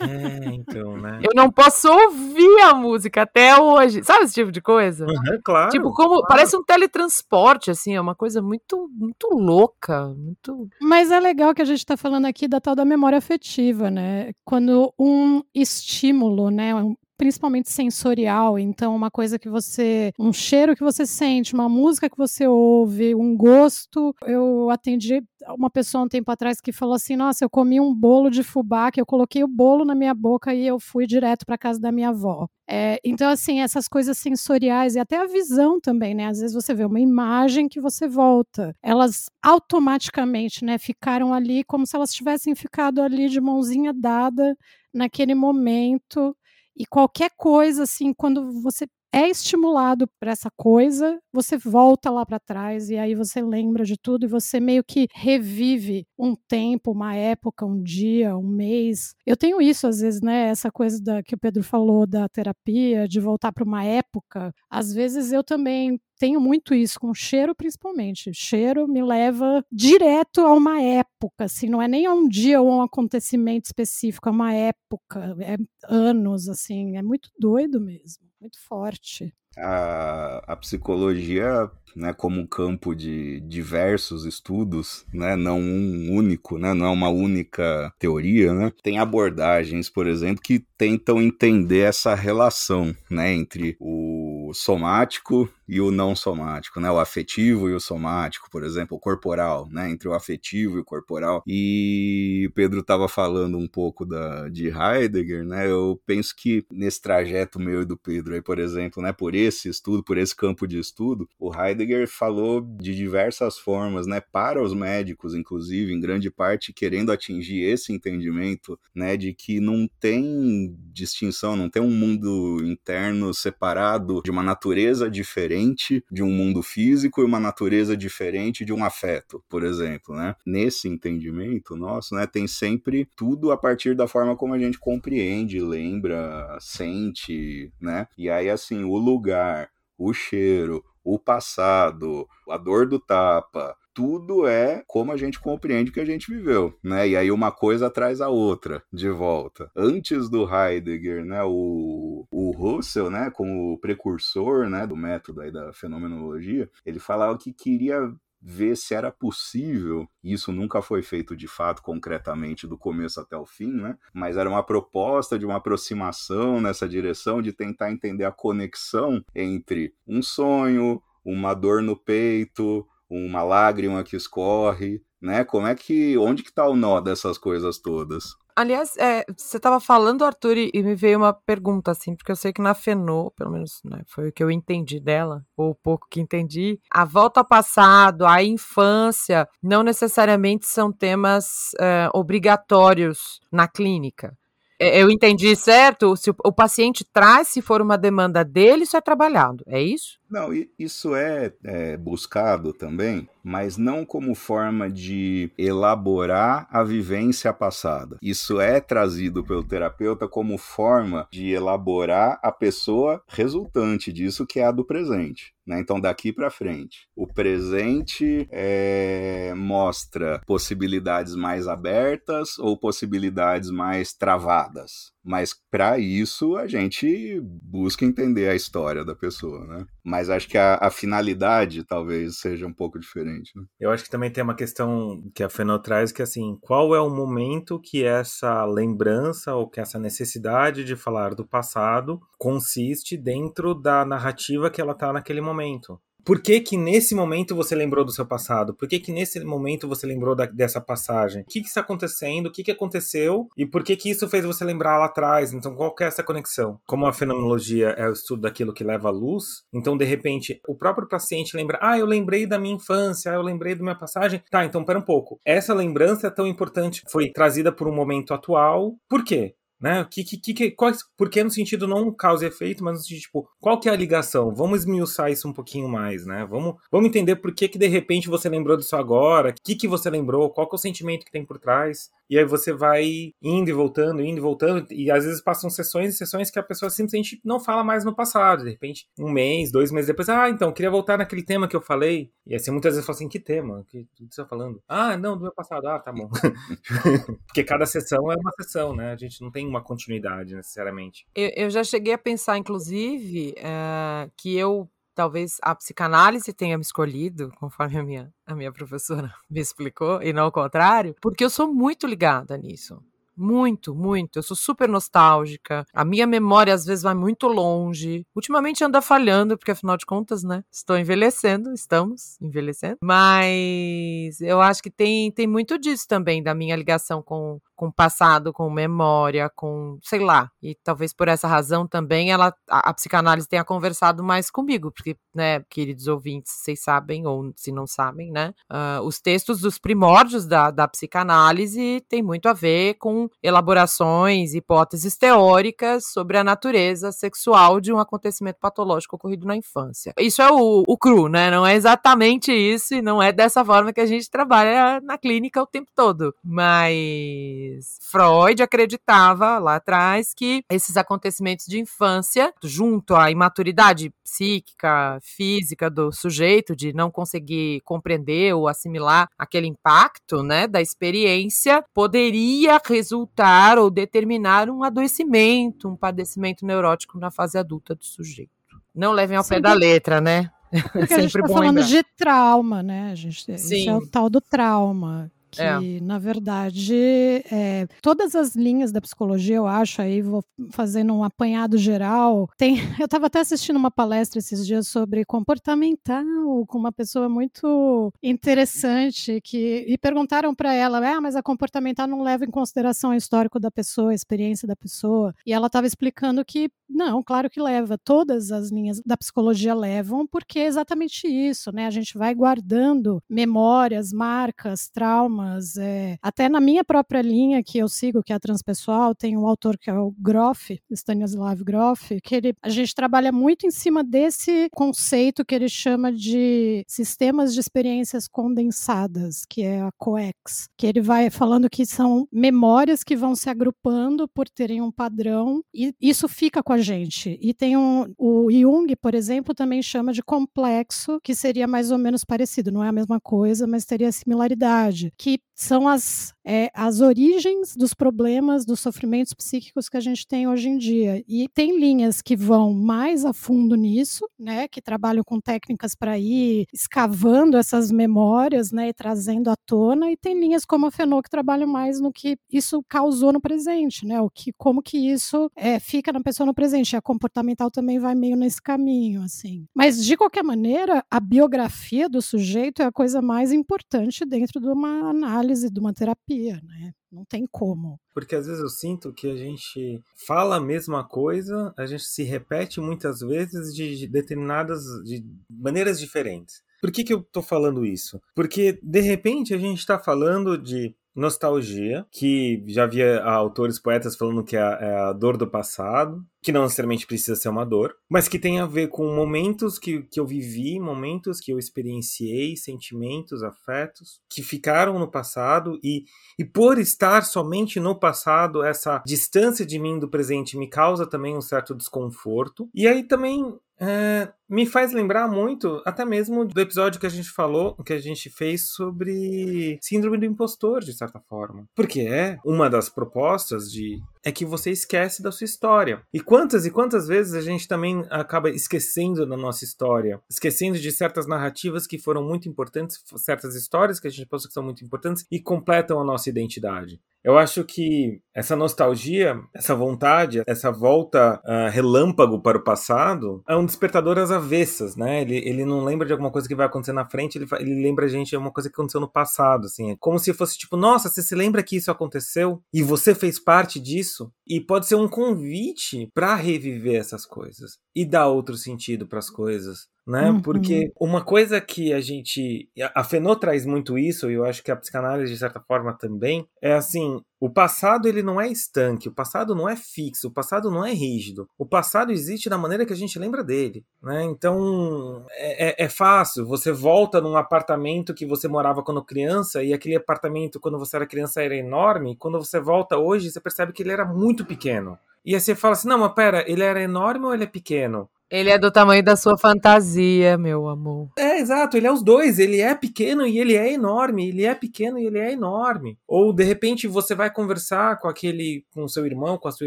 É, 0.00 0.44
então, 0.54 0.96
né? 0.96 1.20
Eu 1.22 1.32
não 1.34 1.50
posso 1.50 1.88
ouvir 1.90 2.60
a 2.62 2.74
música 2.74 3.22
até 3.22 3.60
hoje. 3.60 4.02
Sabe 4.04 4.24
esse 4.24 4.34
tipo 4.34 4.52
de 4.52 4.60
coisa? 4.60 5.06
Uhum, 5.06 5.40
claro. 5.44 5.70
Tipo, 5.70 5.92
como 5.92 6.14
claro. 6.14 6.26
parece 6.28 6.56
um 6.56 6.64
teletransporte, 6.64 7.70
assim, 7.70 7.94
é 7.94 8.00
uma 8.00 8.14
coisa 8.14 8.40
muito, 8.40 8.88
muito 8.92 9.28
louca, 9.32 10.08
muito. 10.08 10.68
Mas 10.80 11.10
é 11.10 11.18
legal 11.18 11.54
que 11.54 11.62
a 11.62 11.64
gente 11.64 11.78
está 11.78 11.96
falando 11.96 12.26
aqui 12.26 12.46
da 12.46 12.60
tal 12.60 12.74
da 12.74 12.84
memória 12.84 13.18
afetiva, 13.18 13.90
né? 13.90 14.32
Quando 14.44 14.92
um 14.98 15.42
estímulo, 15.54 16.50
né, 16.50 16.72
principalmente 17.18 17.70
sensorial. 17.70 18.58
Então, 18.58 18.94
uma 18.94 19.10
coisa 19.10 19.38
que 19.38 19.48
você. 19.48 20.12
um 20.18 20.32
cheiro 20.32 20.74
que 20.76 20.82
você 20.82 21.04
sente, 21.04 21.52
uma 21.52 21.68
música 21.68 22.08
que 22.08 22.16
você 22.16 22.46
ouve, 22.46 23.14
um 23.14 23.36
gosto. 23.36 24.14
Eu 24.24 24.70
atendi 24.70 25.22
uma 25.56 25.68
pessoa 25.68 26.04
um 26.04 26.08
tempo 26.08 26.30
atrás 26.30 26.60
que 26.60 26.72
falou 26.72 26.94
assim: 26.94 27.16
Nossa, 27.16 27.44
eu 27.44 27.50
comi 27.50 27.80
um 27.80 27.92
bolo 27.94 28.30
de 28.30 28.42
fubá, 28.42 28.90
que 28.90 29.00
eu 29.00 29.06
coloquei 29.06 29.42
o 29.42 29.48
bolo 29.48 29.84
na 29.84 29.94
minha 29.94 30.14
boca 30.14 30.54
e 30.54 30.66
eu 30.66 30.78
fui 30.78 31.06
direto 31.06 31.44
para 31.44 31.58
casa 31.58 31.80
da 31.80 31.90
minha 31.92 32.10
avó. 32.10 32.48
É, 32.70 33.00
então, 33.02 33.30
assim, 33.30 33.60
essas 33.60 33.88
coisas 33.88 34.18
sensoriais 34.18 34.94
e 34.94 34.98
até 34.98 35.16
a 35.16 35.26
visão 35.26 35.80
também, 35.80 36.14
né? 36.14 36.26
Às 36.26 36.38
vezes 36.38 36.54
você 36.54 36.74
vê 36.74 36.84
uma 36.84 37.00
imagem 37.00 37.68
que 37.68 37.80
você 37.80 38.06
volta. 38.06 38.76
Elas 38.82 39.30
automaticamente, 39.42 40.64
né, 40.64 40.76
ficaram 40.78 41.32
ali 41.32 41.64
como 41.64 41.86
se 41.86 41.96
elas 41.96 42.12
tivessem 42.12 42.54
ficado 42.54 43.00
ali 43.00 43.28
de 43.28 43.40
mãozinha 43.40 43.92
dada 43.92 44.54
naquele 44.92 45.34
momento. 45.34 46.36
E 46.78 46.86
qualquer 46.86 47.30
coisa, 47.36 47.82
assim, 47.84 48.14
quando 48.14 48.62
você 48.62 48.86
é 49.12 49.28
estimulado 49.28 50.06
por 50.20 50.28
essa 50.28 50.50
coisa, 50.56 51.18
você 51.32 51.56
volta 51.56 52.10
lá 52.10 52.24
para 52.26 52.38
trás 52.38 52.90
e 52.90 52.96
aí 52.96 53.14
você 53.14 53.40
lembra 53.42 53.84
de 53.84 53.96
tudo 53.96 54.24
e 54.24 54.28
você 54.28 54.60
meio 54.60 54.84
que 54.84 55.06
revive 55.14 56.06
um 56.18 56.34
tempo, 56.34 56.92
uma 56.92 57.14
época, 57.14 57.64
um 57.64 57.82
dia, 57.82 58.36
um 58.36 58.46
mês. 58.46 59.14
Eu 59.26 59.36
tenho 59.36 59.60
isso 59.60 59.86
às 59.86 60.00
vezes, 60.00 60.20
né? 60.20 60.48
Essa 60.48 60.70
coisa 60.70 61.02
da, 61.02 61.22
que 61.22 61.34
o 61.34 61.38
Pedro 61.38 61.62
falou 61.62 62.06
da 62.06 62.28
terapia, 62.28 63.08
de 63.08 63.20
voltar 63.20 63.52
para 63.52 63.64
uma 63.64 63.84
época. 63.84 64.52
Às 64.70 64.92
vezes 64.92 65.32
eu 65.32 65.42
também 65.42 65.98
tenho 66.18 66.40
muito 66.40 66.74
isso, 66.74 66.98
com 67.00 67.14
cheiro 67.14 67.54
principalmente. 67.54 68.30
Cheiro 68.34 68.86
me 68.88 69.02
leva 69.02 69.64
direto 69.70 70.40
a 70.40 70.52
uma 70.52 70.82
época, 70.82 71.44
assim, 71.44 71.68
não 71.68 71.80
é 71.80 71.88
nem 71.88 72.06
a 72.06 72.12
um 72.12 72.28
dia 72.28 72.60
ou 72.60 72.70
a 72.70 72.76
um 72.78 72.82
acontecimento 72.82 73.66
específico, 73.66 74.28
é 74.28 74.32
uma 74.32 74.52
época, 74.52 75.36
é 75.40 75.56
anos, 75.88 76.48
assim, 76.48 76.96
é 76.96 77.02
muito 77.02 77.30
doido 77.38 77.80
mesmo, 77.80 78.24
muito 78.40 78.58
forte. 78.66 79.32
A, 79.56 80.52
a 80.52 80.56
psicologia, 80.56 81.70
né, 81.96 82.12
como 82.12 82.40
um 82.40 82.46
campo 82.46 82.94
de 82.94 83.40
diversos 83.40 84.24
estudos, 84.24 85.04
né, 85.12 85.34
não 85.34 85.58
um 85.58 86.12
único, 86.12 86.58
né, 86.58 86.72
não 86.74 86.86
é 86.86 86.90
uma 86.90 87.08
única 87.08 87.92
teoria, 87.98 88.52
né, 88.54 88.72
tem 88.82 88.98
abordagens, 88.98 89.88
por 89.88 90.06
exemplo, 90.06 90.42
que 90.42 90.64
tentam 90.76 91.20
entender 91.20 91.80
essa 91.80 92.14
relação, 92.14 92.94
né, 93.10 93.32
entre 93.34 93.76
o 93.80 94.52
somático 94.54 95.50
e 95.68 95.80
o 95.80 95.90
não 95.90 96.16
somático, 96.16 96.80
né? 96.80 96.90
O 96.90 96.98
afetivo 96.98 97.68
e 97.68 97.74
o 97.74 97.80
somático, 97.80 98.48
por 98.50 98.64
exemplo, 98.64 98.96
o 98.96 99.00
corporal, 99.00 99.68
né? 99.70 99.90
Entre 99.90 100.08
o 100.08 100.14
afetivo 100.14 100.78
e 100.78 100.80
o 100.80 100.84
corporal. 100.84 101.42
E 101.46 102.50
Pedro 102.54 102.80
estava 102.80 103.06
falando 103.06 103.58
um 103.58 103.68
pouco 103.68 104.06
da, 104.06 104.48
de 104.48 104.68
Heidegger, 104.68 105.44
né? 105.44 105.70
Eu 105.70 106.00
penso 106.06 106.34
que 106.34 106.64
nesse 106.70 107.02
trajeto 107.02 107.60
meu 107.60 107.82
e 107.82 107.84
do 107.84 107.98
Pedro 107.98 108.34
aí, 108.34 108.40
por 108.40 108.58
exemplo, 108.58 109.02
né? 109.02 109.12
Por 109.12 109.34
esse 109.34 109.68
estudo, 109.68 110.02
por 110.02 110.16
esse 110.16 110.34
campo 110.34 110.66
de 110.66 110.78
estudo, 110.78 111.28
o 111.38 111.54
Heidegger 111.54 112.08
falou 112.08 112.62
de 112.62 112.94
diversas 112.94 113.58
formas, 113.58 114.06
né? 114.06 114.20
Para 114.20 114.62
os 114.62 114.72
médicos, 114.72 115.34
inclusive, 115.34 115.92
em 115.92 116.00
grande 116.00 116.30
parte, 116.30 116.72
querendo 116.72 117.12
atingir 117.12 117.60
esse 117.62 117.92
entendimento, 117.92 118.78
né? 118.94 119.16
De 119.18 119.34
que 119.34 119.60
não 119.60 119.86
tem 120.00 120.74
distinção, 120.92 121.56
não 121.56 121.68
tem 121.68 121.82
um 121.82 121.90
mundo 121.90 122.62
interno 122.64 123.34
separado 123.34 124.22
de 124.24 124.30
uma 124.30 124.42
natureza 124.42 125.10
diferente 125.10 125.57
diferente 125.58 126.04
de 126.10 126.22
um 126.22 126.30
mundo 126.30 126.62
físico 126.62 127.20
e 127.20 127.24
uma 127.24 127.40
natureza 127.40 127.96
diferente 127.96 128.64
de 128.64 128.72
um 128.72 128.84
afeto, 128.84 129.42
por 129.48 129.64
exemplo, 129.64 130.14
né? 130.14 130.34
Nesse 130.46 130.88
entendimento 130.88 131.76
nosso, 131.76 132.14
né, 132.14 132.26
tem 132.26 132.46
sempre 132.46 133.08
tudo 133.16 133.50
a 133.50 133.56
partir 133.56 133.94
da 133.94 134.06
forma 134.06 134.36
como 134.36 134.54
a 134.54 134.58
gente 134.58 134.78
compreende, 134.78 135.60
lembra, 135.60 136.56
sente, 136.60 137.72
né? 137.80 138.06
E 138.16 138.30
aí 138.30 138.48
assim, 138.48 138.84
o 138.84 138.96
lugar, 138.96 139.68
o 139.96 140.12
cheiro, 140.12 140.84
o 141.02 141.18
passado, 141.18 142.28
a 142.48 142.56
dor 142.56 142.86
do 142.86 143.00
tapa, 143.00 143.76
tudo 143.98 144.46
é 144.46 144.84
como 144.86 145.10
a 145.10 145.16
gente 145.16 145.40
compreende 145.40 145.90
que 145.90 145.98
a 145.98 146.04
gente 146.04 146.30
viveu, 146.30 146.72
né? 146.80 147.08
E 147.08 147.16
aí 147.16 147.32
uma 147.32 147.50
coisa 147.50 147.90
traz 147.90 148.20
a 148.20 148.28
outra 148.28 148.80
de 148.92 149.10
volta. 149.10 149.72
Antes 149.74 150.30
do 150.30 150.48
Heidegger, 150.48 151.24
né, 151.24 151.42
o, 151.42 152.24
o 152.30 152.52
Russell, 152.52 153.10
né, 153.10 153.28
como 153.28 153.76
precursor, 153.80 154.68
né, 154.68 154.86
do 154.86 154.96
método 154.96 155.40
aí 155.40 155.50
da 155.50 155.72
fenomenologia, 155.72 156.70
ele 156.86 157.00
falava 157.00 157.36
que 157.36 157.52
queria 157.52 158.08
ver 158.40 158.76
se 158.76 158.94
era 158.94 159.10
possível, 159.10 160.08
isso 160.22 160.52
nunca 160.52 160.80
foi 160.80 161.02
feito 161.02 161.34
de 161.34 161.48
fato 161.48 161.82
concretamente 161.82 162.68
do 162.68 162.78
começo 162.78 163.20
até 163.20 163.36
o 163.36 163.44
fim, 163.44 163.72
né? 163.72 163.98
Mas 164.14 164.36
era 164.36 164.48
uma 164.48 164.62
proposta 164.62 165.36
de 165.36 165.44
uma 165.44 165.56
aproximação 165.56 166.60
nessa 166.60 166.88
direção 166.88 167.42
de 167.42 167.52
tentar 167.52 167.90
entender 167.90 168.26
a 168.26 168.30
conexão 168.30 169.24
entre 169.34 169.92
um 170.06 170.22
sonho, 170.22 171.02
uma 171.24 171.52
dor 171.52 171.82
no 171.82 171.96
peito, 171.96 172.86
uma 173.10 173.42
lágrima 173.42 174.04
que 174.04 174.16
escorre, 174.16 175.02
né? 175.20 175.44
Como 175.44 175.66
é 175.66 175.74
que, 175.74 176.16
onde 176.18 176.42
que 176.42 176.52
tá 176.52 176.66
o 176.66 176.76
nó 176.76 177.00
dessas 177.00 177.38
coisas 177.38 177.78
todas? 177.78 178.36
Aliás, 178.58 178.96
é, 178.96 179.24
você 179.36 179.56
estava 179.56 179.78
falando, 179.78 180.24
Arthur, 180.24 180.56
e, 180.56 180.82
me 180.82 180.96
veio 180.96 181.18
uma 181.18 181.32
pergunta, 181.32 181.92
assim, 181.92 182.16
porque 182.16 182.32
eu 182.32 182.36
sei 182.36 182.52
que 182.52 182.60
na 182.60 182.74
Fenô, 182.74 183.30
pelo 183.36 183.52
menos 183.52 183.80
né, 183.84 184.02
foi 184.04 184.30
o 184.30 184.32
que 184.32 184.42
eu 184.42 184.50
entendi 184.50 184.98
dela, 184.98 185.44
ou 185.56 185.70
o 185.70 185.74
pouco 185.76 186.08
que 186.10 186.20
entendi, 186.20 186.80
a 186.90 187.04
volta 187.04 187.38
ao 187.38 187.46
passado, 187.46 188.26
a 188.26 188.42
infância, 188.42 189.48
não 189.62 189.84
necessariamente 189.84 190.66
são 190.66 190.90
temas 190.90 191.70
é, 191.78 192.10
obrigatórios 192.12 193.38
na 193.52 193.68
clínica. 193.68 194.36
É, 194.80 195.02
eu 195.02 195.10
entendi 195.10 195.56
certo? 195.56 196.16
Se 196.16 196.30
o 196.30 196.52
paciente 196.52 197.04
traz, 197.04 197.48
se 197.48 197.60
for 197.60 197.80
uma 197.80 197.96
demanda 197.96 198.44
dele, 198.44 198.84
isso 198.84 198.96
é 198.96 199.00
trabalhado, 199.00 199.64
é 199.66 199.80
isso? 199.80 200.18
Não, 200.30 200.50
isso 200.78 201.14
é, 201.14 201.52
é, 201.64 201.96
buscado 201.96 202.72
também, 202.72 203.28
mas 203.42 203.78
não 203.78 204.04
como 204.04 204.34
forma 204.34 204.90
de 204.90 205.50
elaborar 205.56 206.68
a 206.70 206.84
vivência 206.84 207.52
passada. 207.52 208.18
Isso 208.20 208.60
é 208.60 208.78
trazido 208.78 209.42
pelo 209.42 209.64
terapeuta 209.64 210.28
como 210.28 210.58
forma 210.58 211.26
de 211.32 211.48
elaborar 211.50 212.38
a 212.42 212.52
pessoa 212.52 213.22
resultante 213.26 214.12
disso, 214.12 214.46
que 214.46 214.60
é 214.60 214.66
a 214.66 214.70
do 214.70 214.84
presente. 214.84 215.54
Né? 215.68 215.78
Então, 215.80 216.00
daqui 216.00 216.32
para 216.32 216.50
frente, 216.50 217.06
o 217.14 217.26
presente 217.26 218.48
é, 218.50 219.52
mostra 219.54 220.40
possibilidades 220.46 221.34
mais 221.34 221.68
abertas 221.68 222.58
ou 222.58 222.74
possibilidades 222.74 223.70
mais 223.70 224.14
travadas. 224.14 225.12
Mas 225.22 225.54
para 225.70 225.98
isso 225.98 226.56
a 226.56 226.66
gente 226.66 227.38
busca 227.62 228.02
entender 228.02 228.48
a 228.48 228.54
história 228.54 229.04
da 229.04 229.14
pessoa, 229.14 229.66
né? 229.66 229.84
Mas 230.02 230.17
acho 230.28 230.48
que 230.48 230.58
a, 230.58 230.78
a 230.80 230.90
finalidade 230.90 231.84
talvez 231.84 232.38
seja 232.38 232.66
um 232.66 232.72
pouco 232.72 232.98
diferente. 232.98 233.52
Né? 233.54 233.64
Eu 233.78 233.90
acho 233.90 234.04
que 234.04 234.10
também 234.10 234.30
tem 234.30 234.42
uma 234.42 234.54
questão 234.54 235.22
que 235.34 235.42
a 235.42 235.48
Fenô 235.48 235.78
traz 235.78 236.10
que 236.10 236.22
assim, 236.22 236.56
qual 236.60 236.94
é 236.94 237.00
o 237.00 237.10
momento 237.10 237.80
que 237.80 238.04
essa 238.04 238.64
lembrança 238.64 239.54
ou 239.54 239.68
que 239.68 239.80
essa 239.80 239.98
necessidade 239.98 240.84
de 240.84 240.96
falar 240.96 241.34
do 241.34 241.46
passado 241.46 242.18
consiste 242.38 243.16
dentro 243.16 243.74
da 243.74 244.04
narrativa 244.04 244.70
que 244.70 244.80
ela 244.80 244.92
está 244.92 245.12
naquele 245.12 245.40
momento? 245.40 246.00
Por 246.28 246.42
que 246.42 246.60
que 246.60 246.76
nesse 246.76 247.14
momento 247.14 247.56
você 247.56 247.74
lembrou 247.74 248.04
do 248.04 248.12
seu 248.12 248.26
passado? 248.26 248.74
Por 248.74 248.86
que 248.86 249.00
que 249.00 249.10
nesse 249.10 249.42
momento 249.42 249.88
você 249.88 250.06
lembrou 250.06 250.36
da, 250.36 250.44
dessa 250.44 250.78
passagem? 250.78 251.40
O 251.40 251.46
que 251.46 251.62
que 251.62 251.68
está 251.68 251.80
acontecendo? 251.80 252.48
O 252.48 252.52
que 252.52 252.62
que 252.62 252.70
aconteceu? 252.70 253.48
E 253.56 253.64
por 253.64 253.82
que 253.82 253.96
que 253.96 254.10
isso 254.10 254.28
fez 254.28 254.44
você 254.44 254.62
lembrar 254.62 254.98
lá 254.98 255.06
atrás? 255.06 255.54
Então, 255.54 255.74
qual 255.74 255.94
que 255.94 256.04
é 256.04 256.06
essa 256.06 256.22
conexão? 256.22 256.78
Como 256.86 257.06
a 257.06 257.14
fenomenologia 257.14 257.94
é 257.96 258.06
o 258.06 258.12
estudo 258.12 258.42
daquilo 258.42 258.74
que 258.74 258.84
leva 258.84 259.08
à 259.08 259.10
luz, 259.10 259.62
então, 259.72 259.96
de 259.96 260.04
repente, 260.04 260.60
o 260.68 260.76
próprio 260.76 261.08
paciente 261.08 261.56
lembra, 261.56 261.78
ah, 261.80 261.98
eu 261.98 262.04
lembrei 262.04 262.46
da 262.46 262.58
minha 262.58 262.74
infância, 262.74 263.30
eu 263.30 263.40
lembrei 263.40 263.74
da 263.74 263.82
minha 263.82 263.98
passagem. 263.98 264.42
Tá, 264.50 264.66
então, 264.66 264.84
pera 264.84 264.98
um 264.98 265.02
pouco. 265.02 265.40
Essa 265.46 265.72
lembrança 265.72 266.26
é 266.26 266.30
tão 266.30 266.46
importante, 266.46 267.04
foi 267.10 267.32
trazida 267.32 267.72
por 267.72 267.88
um 267.88 267.94
momento 267.94 268.34
atual. 268.34 268.96
Por 269.08 269.24
quê? 269.24 269.54
Né? 269.80 270.06
Que, 270.10 270.24
que, 270.24 270.36
que, 270.52 270.70
qual, 270.70 270.92
porque 271.16 271.42
no 271.42 271.50
sentido 271.50 271.86
não 271.86 272.12
causa 272.12 272.46
efeito, 272.46 272.82
mas 272.82 272.94
no 272.94 273.02
sentido, 273.02 273.20
tipo, 273.20 273.48
qual 273.60 273.78
que 273.78 273.88
é 273.88 273.92
a 273.92 273.96
ligação? 273.96 274.54
Vamos 274.54 274.80
esmiuçar 274.80 275.30
isso 275.30 275.48
um 275.48 275.52
pouquinho 275.52 275.88
mais, 275.88 276.26
né? 276.26 276.46
Vamos, 276.48 276.76
vamos 276.90 277.08
entender 277.08 277.36
por 277.36 277.54
que, 277.54 277.68
que 277.68 277.78
de 277.78 277.86
repente 277.86 278.28
você 278.28 278.48
lembrou 278.48 278.76
disso 278.76 278.96
agora, 278.96 279.50
o 279.50 279.54
que, 279.62 279.74
que 279.74 279.88
você 279.88 280.10
lembrou, 280.10 280.50
qual 280.50 280.68
que 280.68 280.74
é 280.74 280.78
o 280.78 280.78
sentimento 280.78 281.24
que 281.24 281.32
tem 281.32 281.44
por 281.44 281.58
trás. 281.58 282.10
E 282.28 282.38
aí 282.38 282.44
você 282.44 282.72
vai 282.72 283.32
indo 283.42 283.70
e 283.70 283.72
voltando, 283.72 284.22
indo 284.22 284.38
e 284.38 284.40
voltando, 284.40 284.86
e 284.90 285.10
às 285.10 285.24
vezes 285.24 285.40
passam 285.40 285.70
sessões 285.70 286.14
e 286.14 286.16
sessões 286.16 286.50
que 286.50 286.58
a 286.58 286.62
pessoa 286.62 286.90
simplesmente 286.90 287.40
não 287.44 287.58
fala 287.58 287.82
mais 287.82 288.04
no 288.04 288.14
passado. 288.14 288.64
De 288.64 288.70
repente, 288.70 289.08
um 289.18 289.30
mês, 289.30 289.72
dois 289.72 289.90
meses 289.90 290.08
depois, 290.08 290.28
ah, 290.28 290.48
então, 290.48 290.72
queria 290.72 290.90
voltar 290.90 291.18
naquele 291.18 291.42
tema 291.42 291.66
que 291.66 291.76
eu 291.76 291.80
falei. 291.80 292.30
E 292.46 292.54
assim, 292.54 292.70
muitas 292.70 292.94
vezes 292.94 293.06
fala 293.06 293.16
assim, 293.16 293.28
que 293.28 293.40
tema? 293.40 293.80
O 293.80 293.84
que, 293.84 294.06
você 294.30 294.42
tá 294.42 294.48
falando? 294.48 294.82
Ah, 294.88 295.16
não, 295.16 295.36
do 295.36 295.42
meu 295.42 295.54
passado. 295.54 295.86
Ah, 295.86 295.98
tá 295.98 296.12
bom. 296.12 296.28
Porque 297.46 297.64
cada 297.64 297.86
sessão 297.86 298.30
é 298.30 298.36
uma 298.36 298.52
sessão, 298.60 298.94
né? 298.94 299.12
A 299.12 299.16
gente 299.16 299.40
não 299.40 299.50
tem 299.50 299.66
uma 299.66 299.82
continuidade 299.82 300.54
necessariamente. 300.54 301.26
Eu, 301.34 301.50
eu 301.56 301.70
já 301.70 301.82
cheguei 301.82 302.12
a 302.12 302.18
pensar, 302.18 302.58
inclusive, 302.58 303.54
uh, 303.58 304.30
que 304.36 304.56
eu 304.56 304.88
talvez 305.18 305.56
a 305.62 305.74
psicanálise 305.74 306.52
tenha 306.52 306.78
me 306.78 306.82
escolhido, 306.82 307.50
conforme 307.58 307.98
a 307.98 308.04
minha, 308.04 308.32
a 308.46 308.54
minha 308.54 308.70
professora 308.70 309.34
me 309.50 309.58
explicou, 309.58 310.22
e 310.22 310.32
não 310.32 310.46
o 310.46 310.52
contrário, 310.52 311.16
porque 311.20 311.44
eu 311.44 311.50
sou 311.50 311.66
muito 311.74 312.06
ligada 312.06 312.56
nisso. 312.56 313.02
Muito, 313.36 313.94
muito. 313.94 314.38
Eu 314.38 314.42
sou 314.42 314.56
super 314.56 314.88
nostálgica. 314.88 315.86
A 315.92 316.04
minha 316.04 316.26
memória 316.26 316.74
às 316.74 316.84
vezes 316.84 317.04
vai 317.04 317.14
muito 317.14 317.46
longe. 317.46 318.26
Ultimamente 318.34 318.82
anda 318.82 319.00
falhando, 319.00 319.56
porque 319.56 319.70
afinal 319.70 319.96
de 319.96 320.04
contas, 320.04 320.42
né? 320.42 320.64
Estou 320.72 320.98
envelhecendo, 320.98 321.72
estamos 321.72 322.36
envelhecendo. 322.40 322.98
Mas 323.00 324.40
eu 324.40 324.60
acho 324.60 324.82
que 324.82 324.90
tem, 324.90 325.30
tem 325.30 325.46
muito 325.46 325.78
disso 325.78 326.06
também, 326.08 326.42
da 326.42 326.52
minha 326.52 326.74
ligação 326.74 327.22
com, 327.22 327.60
com 327.78 327.92
passado, 327.92 328.52
com 328.52 328.68
memória, 328.68 329.48
com, 329.54 330.00
sei 330.02 330.18
lá. 330.18 330.50
E 330.60 330.74
talvez 330.82 331.12
por 331.12 331.28
essa 331.28 331.46
razão 331.46 331.86
também 331.86 332.32
ela 332.32 332.52
a, 332.68 332.90
a, 332.90 332.92
psicanálise 332.92 333.48
tenha 333.48 333.62
conversado 333.62 334.20
mais 334.24 334.50
comigo, 334.50 334.90
porque, 334.90 335.16
né, 335.32 335.60
queridos 335.70 336.08
ouvintes, 336.08 336.50
vocês 336.52 336.82
sabem, 336.82 337.24
ou 337.24 337.52
se 337.54 337.70
não 337.70 337.86
sabem, 337.86 338.32
né, 338.32 338.52
uh, 338.68 339.00
os 339.04 339.20
textos 339.20 339.60
dos 339.60 339.78
primórdios 339.78 340.44
da, 340.44 340.72
da 340.72 340.88
psicanálise 340.88 342.04
tem 342.08 342.20
muito 342.20 342.48
a 342.48 342.52
ver 342.52 342.94
com 342.94 343.30
elaborações, 343.40 344.54
hipóteses 344.54 345.16
teóricas 345.16 346.06
sobre 346.06 346.36
a 346.36 346.42
natureza 346.42 347.12
sexual 347.12 347.80
de 347.80 347.92
um 347.92 348.00
acontecimento 348.00 348.58
patológico 348.60 349.14
ocorrido 349.14 349.46
na 349.46 349.54
infância. 349.54 350.12
Isso 350.18 350.42
é 350.42 350.50
o, 350.50 350.82
o 350.84 350.98
cru, 350.98 351.28
né, 351.28 351.48
não 351.48 351.64
é 351.64 351.76
exatamente 351.76 352.50
isso 352.50 352.96
e 352.96 353.00
não 353.00 353.22
é 353.22 353.30
dessa 353.30 353.64
forma 353.64 353.92
que 353.92 354.00
a 354.00 354.06
gente 354.06 354.28
trabalha 354.28 355.00
na 355.00 355.16
clínica 355.16 355.62
o 355.62 355.66
tempo 355.66 355.92
todo, 355.94 356.34
mas 356.42 357.67
Freud 358.00 358.62
acreditava 358.62 359.58
lá 359.58 359.76
atrás 359.76 360.32
que 360.34 360.62
esses 360.70 360.96
acontecimentos 360.96 361.66
de 361.66 361.78
infância, 361.78 362.52
junto 362.62 363.14
à 363.14 363.30
imaturidade 363.30 364.12
psíquica, 364.22 365.18
física 365.22 365.90
do 365.90 366.12
sujeito, 366.12 366.76
de 366.76 366.92
não 366.92 367.10
conseguir 367.10 367.80
compreender 367.82 368.54
ou 368.54 368.68
assimilar 368.68 369.28
aquele 369.38 369.66
impacto, 369.66 370.42
né, 370.42 370.66
da 370.66 370.80
experiência, 370.80 371.84
poderia 371.94 372.80
resultar 372.84 373.78
ou 373.78 373.90
determinar 373.90 374.68
um 374.70 374.82
adoecimento, 374.82 375.88
um 375.88 375.96
padecimento 375.96 376.64
neurótico 376.64 377.18
na 377.18 377.30
fase 377.30 377.58
adulta 377.58 377.94
do 377.94 378.04
sujeito. 378.04 378.50
Não 378.94 379.12
levem 379.12 379.36
ao 379.36 379.44
Sim. 379.44 379.54
pé 379.54 379.60
da 379.60 379.72
letra, 379.72 380.20
né? 380.20 380.50
Porque 380.92 381.14
a 381.14 381.20
gente 381.20 381.36
está 381.36 381.48
falando 381.48 381.76
lembrar. 381.76 381.86
de 381.86 382.02
trauma, 382.16 382.82
né? 382.82 383.10
A 383.12 383.14
gente, 383.14 383.58
Sim. 383.58 383.76
Isso 383.76 383.90
é 383.90 383.96
o 383.96 384.06
tal 384.06 384.28
do 384.28 384.40
trauma, 384.40 385.30
que 385.50 385.62
é. 385.62 386.00
na 386.00 386.18
verdade 386.18 387.42
é, 387.50 387.86
todas 388.02 388.34
as 388.34 388.54
linhas 388.54 388.92
da 388.92 389.00
psicologia, 389.00 389.56
eu 389.56 389.66
acho, 389.66 390.02
aí 390.02 390.20
vou 390.22 390.44
fazendo 390.70 391.14
um 391.14 391.24
apanhado 391.24 391.78
geral. 391.78 392.48
Tem, 392.56 392.76
eu 393.00 393.04
estava 393.04 393.26
até 393.26 393.40
assistindo 393.40 393.76
uma 393.76 393.90
palestra 393.90 394.38
esses 394.38 394.66
dias 394.66 394.88
sobre 394.88 395.24
comportamental 395.24 396.24
com 396.66 396.78
uma 396.78 396.92
pessoa 396.92 397.28
muito 397.28 398.12
interessante 398.22 399.40
que 399.42 399.84
e 399.88 399.96
perguntaram 399.98 400.54
para 400.54 400.72
ela, 400.72 400.98
ah, 400.98 401.20
mas 401.20 401.36
a 401.36 401.42
comportamental 401.42 402.06
não 402.06 402.22
leva 402.22 402.44
em 402.44 402.50
consideração 402.50 403.10
o 403.10 403.14
histórico 403.14 403.58
da 403.58 403.70
pessoa, 403.70 404.10
a 404.10 404.14
experiência 404.14 404.66
da 404.66 404.76
pessoa. 404.76 405.34
E 405.46 405.52
ela 405.52 405.66
estava 405.66 405.86
explicando 405.86 406.44
que 406.44 406.70
não, 406.88 407.22
claro 407.22 407.50
que 407.50 407.60
leva. 407.60 407.98
Todas 407.98 408.50
as 408.50 408.70
linhas 408.70 409.00
da 409.04 409.16
psicologia 409.16 409.74
levam, 409.74 410.26
porque 410.26 410.58
é 410.60 410.66
exatamente 410.66 411.26
isso, 411.26 411.70
né? 411.70 411.86
A 411.86 411.90
gente 411.90 412.16
vai 412.16 412.34
guardando 412.34 413.22
memórias, 413.28 414.10
marcas, 414.10 414.88
traumas 414.88 415.37
é, 415.76 416.18
até 416.22 416.48
na 416.48 416.60
minha 416.60 416.84
própria 416.84 417.22
linha 417.22 417.62
que 417.62 417.78
eu 417.78 417.88
sigo, 417.88 418.22
que 418.22 418.32
é 418.32 418.36
a 418.36 418.40
transpessoal, 418.40 419.14
tem 419.14 419.36
um 419.36 419.46
autor 419.46 419.76
que 419.78 419.90
é 419.90 419.94
o 419.94 420.14
Groff, 420.18 420.80
Stanislav 420.90 421.62
Groff, 421.62 422.20
que 422.22 422.34
ele, 422.34 422.54
a 422.62 422.68
gente 422.68 422.94
trabalha 422.94 423.32
muito 423.32 423.66
em 423.66 423.70
cima 423.70 424.02
desse 424.02 424.68
conceito 424.72 425.44
que 425.44 425.54
ele 425.54 425.68
chama 425.68 426.12
de 426.12 426.84
sistemas 426.86 427.52
de 427.54 427.60
experiências 427.60 428.26
condensadas, 428.26 429.44
que 429.48 429.62
é 429.62 429.80
a 429.80 429.92
COEX, 429.96 430.68
que 430.76 430.86
ele 430.86 431.00
vai 431.00 431.30
falando 431.30 431.70
que 431.70 431.84
são 431.84 432.26
memórias 432.32 433.02
que 433.02 433.16
vão 433.16 433.34
se 433.34 433.50
agrupando 433.50 434.28
por 434.28 434.48
terem 434.48 434.80
um 434.80 434.90
padrão 434.90 435.62
e 435.74 435.94
isso 436.00 436.28
fica 436.28 436.62
com 436.62 436.72
a 436.72 436.78
gente. 436.78 437.38
E 437.40 437.52
tem 437.52 437.76
um, 437.76 438.12
o 438.16 438.50
Jung, 438.50 438.94
por 438.96 439.14
exemplo, 439.14 439.54
também 439.54 439.82
chama 439.82 440.12
de 440.12 440.22
complexo, 440.22 441.20
que 441.22 441.34
seria 441.34 441.66
mais 441.66 441.90
ou 441.90 441.98
menos 441.98 442.24
parecido, 442.24 442.72
não 442.72 442.84
é 442.84 442.88
a 442.88 442.92
mesma 442.92 443.20
coisa, 443.20 443.66
mas 443.66 443.84
teria 443.84 444.10
similaridade, 444.12 445.12
que 445.16 445.27
que 445.36 445.47
são 445.58 445.88
as, 445.88 446.32
é, 446.46 446.70
as 446.72 447.00
origens 447.00 447.74
dos 447.76 447.92
problemas, 447.92 448.64
dos 448.64 448.78
sofrimentos 448.78 449.34
psíquicos 449.34 449.88
que 449.88 449.96
a 449.96 450.00
gente 450.00 450.24
tem 450.24 450.46
hoje 450.46 450.68
em 450.68 450.78
dia. 450.78 451.24
E 451.26 451.48
tem 451.48 451.80
linhas 451.80 452.22
que 452.22 452.36
vão 452.36 452.72
mais 452.72 453.24
a 453.24 453.32
fundo 453.32 453.74
nisso, 453.74 454.24
né, 454.38 454.68
que 454.68 454.80
trabalham 454.80 455.24
com 455.24 455.40
técnicas 455.40 455.96
para 455.96 456.16
ir 456.16 456.66
escavando 456.72 457.56
essas 457.56 457.90
memórias, 457.90 458.70
né, 458.70 458.90
e 458.90 458.94
trazendo 458.94 459.50
à 459.50 459.56
tona, 459.66 460.12
e 460.12 460.16
tem 460.16 460.38
linhas 460.38 460.64
como 460.64 460.86
a 460.86 460.92
Fenô 460.92 461.20
que 461.20 461.28
trabalham 461.28 461.66
mais 461.66 462.00
no 462.00 462.12
que 462.12 462.36
isso 462.48 462.80
causou 462.88 463.32
no 463.32 463.40
presente, 463.40 464.06
né, 464.06 464.20
o 464.20 464.30
que, 464.30 464.52
como 464.56 464.80
que 464.80 464.96
isso 464.96 465.50
é, 465.56 465.80
fica 465.80 466.12
na 466.12 466.20
pessoa 466.22 466.46
no 466.46 466.54
presente. 466.54 466.92
E 466.92 466.96
a 466.96 467.02
comportamental 467.02 467.68
também 467.68 467.98
vai 467.98 468.14
meio 468.14 468.36
nesse 468.36 468.62
caminho, 468.62 469.22
assim. 469.22 469.66
Mas, 469.74 470.04
de 470.04 470.16
qualquer 470.16 470.44
maneira, 470.44 471.04
a 471.10 471.18
biografia 471.18 472.08
do 472.08 472.22
sujeito 472.22 472.80
é 472.80 472.84
a 472.84 472.92
coisa 472.92 473.20
mais 473.20 473.52
importante 473.52 474.24
dentro 474.24 474.60
de 474.60 474.68
uma 474.68 475.12
análise, 475.48 475.70
de 475.70 475.80
uma 475.80 475.92
terapia, 475.92 476.60
né? 476.62 476.92
Não 477.10 477.24
tem 477.24 477.46
como. 477.50 477.98
Porque 478.14 478.34
às 478.34 478.46
vezes 478.46 478.60
eu 478.60 478.68
sinto 478.68 479.12
que 479.12 479.30
a 479.30 479.36
gente 479.36 480.00
fala 480.26 480.56
a 480.56 480.60
mesma 480.60 481.04
coisa, 481.04 481.72
a 481.76 481.86
gente 481.86 482.04
se 482.04 482.22
repete 482.22 482.80
muitas 482.80 483.20
vezes 483.20 483.74
de 483.74 484.06
determinadas 484.06 484.82
de 485.04 485.24
maneiras 485.48 485.98
diferentes. 485.98 486.62
Por 486.80 486.92
que, 486.92 487.02
que 487.02 487.12
eu 487.12 487.22
tô 487.22 487.42
falando 487.42 487.84
isso? 487.84 488.20
Porque 488.34 488.78
de 488.82 489.00
repente 489.00 489.54
a 489.54 489.58
gente 489.58 489.78
está 489.78 489.98
falando 489.98 490.56
de 490.56 490.94
nostalgia, 491.18 492.06
que 492.12 492.62
já 492.68 492.84
havia 492.84 493.20
autores, 493.24 493.80
poetas 493.80 494.14
falando 494.14 494.44
que 494.44 494.56
é 494.56 494.62
a, 494.62 494.78
é 494.80 494.94
a, 495.08 495.12
dor 495.12 495.36
do 495.36 495.50
passado, 495.50 496.24
que 496.42 496.52
não 496.52 496.62
necessariamente 496.62 497.06
precisa 497.06 497.36
ser 497.36 497.48
uma 497.48 497.64
dor, 497.64 497.94
mas 498.08 498.28
que 498.28 498.38
tem 498.38 498.60
a 498.60 498.66
ver 498.66 498.88
com 498.88 499.14
momentos 499.14 499.78
que, 499.78 500.02
que 500.02 500.20
eu 500.20 500.26
vivi, 500.26 500.78
momentos 500.78 501.40
que 501.40 501.52
eu 501.52 501.58
experienciei, 501.58 502.56
sentimentos, 502.56 503.42
afetos, 503.42 504.20
que 504.30 504.42
ficaram 504.42 504.98
no 504.98 505.10
passado 505.10 505.78
e, 505.82 506.04
e 506.38 506.44
por 506.44 506.78
estar 506.78 507.22
somente 507.24 507.80
no 507.80 507.98
passado, 507.98 508.62
essa 508.62 509.02
distância 509.04 509.66
de 509.66 509.78
mim 509.78 509.98
do 509.98 510.08
presente 510.08 510.56
me 510.56 510.68
causa 510.68 511.06
também 511.06 511.36
um 511.36 511.42
certo 511.42 511.74
desconforto. 511.74 512.68
E 512.74 512.86
aí 512.86 513.02
também 513.02 513.58
é, 513.80 514.28
me 514.48 514.66
faz 514.66 514.92
lembrar 514.92 515.28
muito, 515.28 515.80
até 515.84 516.04
mesmo 516.04 516.44
do 516.44 516.60
episódio 516.60 516.98
que 516.98 517.06
a 517.06 517.10
gente 517.10 517.30
falou, 517.30 517.76
que 517.84 517.92
a 517.92 518.00
gente 518.00 518.28
fez 518.28 518.70
sobre 518.70 519.78
síndrome 519.80 520.18
do 520.18 520.24
impostor, 520.24 520.80
de 520.80 520.92
certa 520.92 521.20
forma. 521.20 521.64
Porque 521.74 522.00
é 522.00 522.38
uma 522.44 522.68
das 522.68 522.88
propostas 522.88 523.70
de 523.70 524.00
é 524.28 524.32
que 524.32 524.44
você 524.44 524.70
esquece 524.70 525.22
da 525.22 525.32
sua 525.32 525.46
história. 525.46 526.02
E 526.12 526.20
quantas 526.20 526.66
e 526.66 526.70
quantas 526.70 527.08
vezes 527.08 527.32
a 527.32 527.40
gente 527.40 527.66
também 527.66 528.04
acaba 528.10 528.50
esquecendo 528.50 529.24
da 529.24 529.38
nossa 529.38 529.64
história, 529.64 530.20
esquecendo 530.28 530.78
de 530.78 530.92
certas 530.92 531.26
narrativas 531.26 531.86
que 531.86 531.98
foram 531.98 532.22
muito 532.22 532.46
importantes, 532.46 533.02
certas 533.16 533.54
histórias 533.54 533.98
que 533.98 534.06
a 534.06 534.10
gente 534.10 534.26
pensa 534.26 534.46
que 534.46 534.52
são 534.52 534.62
muito 534.62 534.84
importantes 534.84 535.24
e 535.30 535.40
completam 535.40 535.98
a 535.98 536.04
nossa 536.04 536.28
identidade. 536.28 537.00
Eu 537.28 537.36
acho 537.36 537.64
que 537.64 538.22
essa 538.34 538.54
nostalgia, 538.56 539.38
essa 539.52 539.74
vontade, 539.74 540.42
essa 540.46 540.70
volta 540.70 541.42
uh, 541.44 541.68
relâmpago 541.70 542.40
para 542.40 542.56
o 542.56 542.64
passado 542.64 543.42
é 543.46 543.54
um 543.54 543.66
despertador 543.66 544.16
às 544.18 544.30
avessas, 544.30 544.96
né? 544.96 545.20
Ele, 545.20 545.36
ele 545.36 545.64
não 545.64 545.84
lembra 545.84 546.06
de 546.06 546.12
alguma 546.12 546.30
coisa 546.30 546.48
que 546.48 546.54
vai 546.54 546.64
acontecer 546.64 546.94
na 546.94 547.04
frente, 547.04 547.36
ele, 547.36 547.46
ele 547.58 547.82
lembra 547.82 548.06
a 548.06 548.08
gente 548.08 548.30
de 548.30 548.36
uma 548.38 548.52
coisa 548.52 548.70
que 548.70 548.74
aconteceu 548.74 549.00
no 549.00 549.10
passado, 549.10 549.66
assim. 549.66 549.90
É 549.90 549.96
como 549.98 550.18
se 550.18 550.32
fosse 550.32 550.56
tipo, 550.56 550.76
nossa, 550.76 551.08
você 551.08 551.20
se 551.20 551.34
lembra 551.34 551.62
que 551.62 551.76
isso 551.76 551.90
aconteceu 551.90 552.62
e 552.72 552.82
você 552.82 553.14
fez 553.14 553.38
parte 553.38 553.80
disso? 553.80 554.17
E 554.46 554.60
pode 554.60 554.86
ser 554.86 554.94
um 554.94 555.08
convite 555.08 556.08
para 556.14 556.34
reviver 556.34 556.96
essas 556.96 557.26
coisas 557.26 557.78
e 557.94 558.04
dar 558.04 558.28
outro 558.28 558.56
sentido 558.56 559.06
para 559.06 559.18
as 559.18 559.30
coisas 559.30 559.88
né? 560.08 560.30
Uhum. 560.30 560.40
Porque 560.40 560.90
uma 560.98 561.22
coisa 561.22 561.60
que 561.60 561.92
a 561.92 562.00
gente. 562.00 562.66
A 562.94 563.04
Fenô 563.04 563.36
traz 563.36 563.66
muito 563.66 563.98
isso, 563.98 564.30
e 564.30 564.34
eu 564.34 564.44
acho 564.46 564.64
que 564.64 564.70
a 564.70 564.76
psicanálise, 564.76 565.30
de 565.30 565.38
certa 565.38 565.60
forma, 565.60 565.92
também, 565.92 566.48
é 566.62 566.72
assim. 566.72 567.20
O 567.38 567.48
passado 567.48 568.08
ele 568.08 568.20
não 568.20 568.40
é 568.40 568.48
estanque, 568.48 569.08
o 569.08 569.14
passado 569.14 569.54
não 569.54 569.68
é 569.68 569.76
fixo, 569.76 570.26
o 570.26 570.30
passado 570.32 570.70
não 570.70 570.84
é 570.84 570.92
rígido. 570.92 571.48
O 571.56 571.64
passado 571.64 572.10
existe 572.10 572.48
da 572.48 572.58
maneira 572.58 572.84
que 572.84 572.92
a 572.92 572.96
gente 572.96 573.16
lembra 573.18 573.44
dele, 573.44 573.84
né? 574.02 574.24
Então 574.24 575.24
é, 575.30 575.68
é, 575.68 575.84
é 575.84 575.88
fácil. 575.88 576.46
Você 576.46 576.72
volta 576.72 577.20
num 577.20 577.36
apartamento 577.36 578.14
que 578.14 578.26
você 578.26 578.48
morava 578.48 578.82
quando 578.82 579.04
criança 579.04 579.62
e 579.62 579.72
aquele 579.72 579.94
apartamento 579.94 580.58
quando 580.58 580.78
você 580.78 580.96
era 580.96 581.06
criança 581.06 581.42
era 581.42 581.54
enorme. 581.54 582.16
Quando 582.16 582.42
você 582.42 582.58
volta 582.58 582.96
hoje, 582.96 583.30
você 583.30 583.40
percebe 583.40 583.72
que 583.72 583.82
ele 583.82 583.92
era 583.92 584.06
muito 584.06 584.44
pequeno. 584.44 584.98
E 585.24 585.34
aí 585.34 585.40
você 585.40 585.54
fala 585.54 585.74
assim: 585.74 585.86
não, 585.86 585.98
mas 585.98 586.14
pera, 586.14 586.44
ele 586.50 586.64
era 586.64 586.82
enorme 586.82 587.26
ou 587.26 587.34
ele 587.34 587.44
é 587.44 587.46
pequeno? 587.46 588.08
Ele 588.30 588.50
é 588.50 588.58
do 588.58 588.70
tamanho 588.70 589.02
da 589.02 589.16
sua 589.16 589.38
fantasia, 589.38 590.36
meu 590.36 590.68
amor. 590.68 591.08
É, 591.18 591.38
exato, 591.38 591.76
ele 591.76 591.86
é 591.86 591.92
os 591.92 592.02
dois, 592.02 592.38
ele 592.38 592.60
é 592.60 592.74
pequeno 592.74 593.26
e 593.26 593.38
ele 593.38 593.56
é 593.56 593.72
enorme, 593.72 594.28
ele 594.28 594.44
é 594.44 594.54
pequeno 594.54 594.98
e 594.98 595.06
ele 595.06 595.18
é 595.18 595.32
enorme. 595.32 595.98
Ou 596.06 596.32
de 596.32 596.44
repente 596.44 596.86
você 596.86 597.14
vai 597.14 597.32
conversar 597.32 597.98
com 597.98 598.06
aquele, 598.06 598.64
com 598.74 598.86
seu 598.86 599.06
irmão, 599.06 599.38
com 599.38 599.48
a 599.48 599.52
sua 599.52 599.66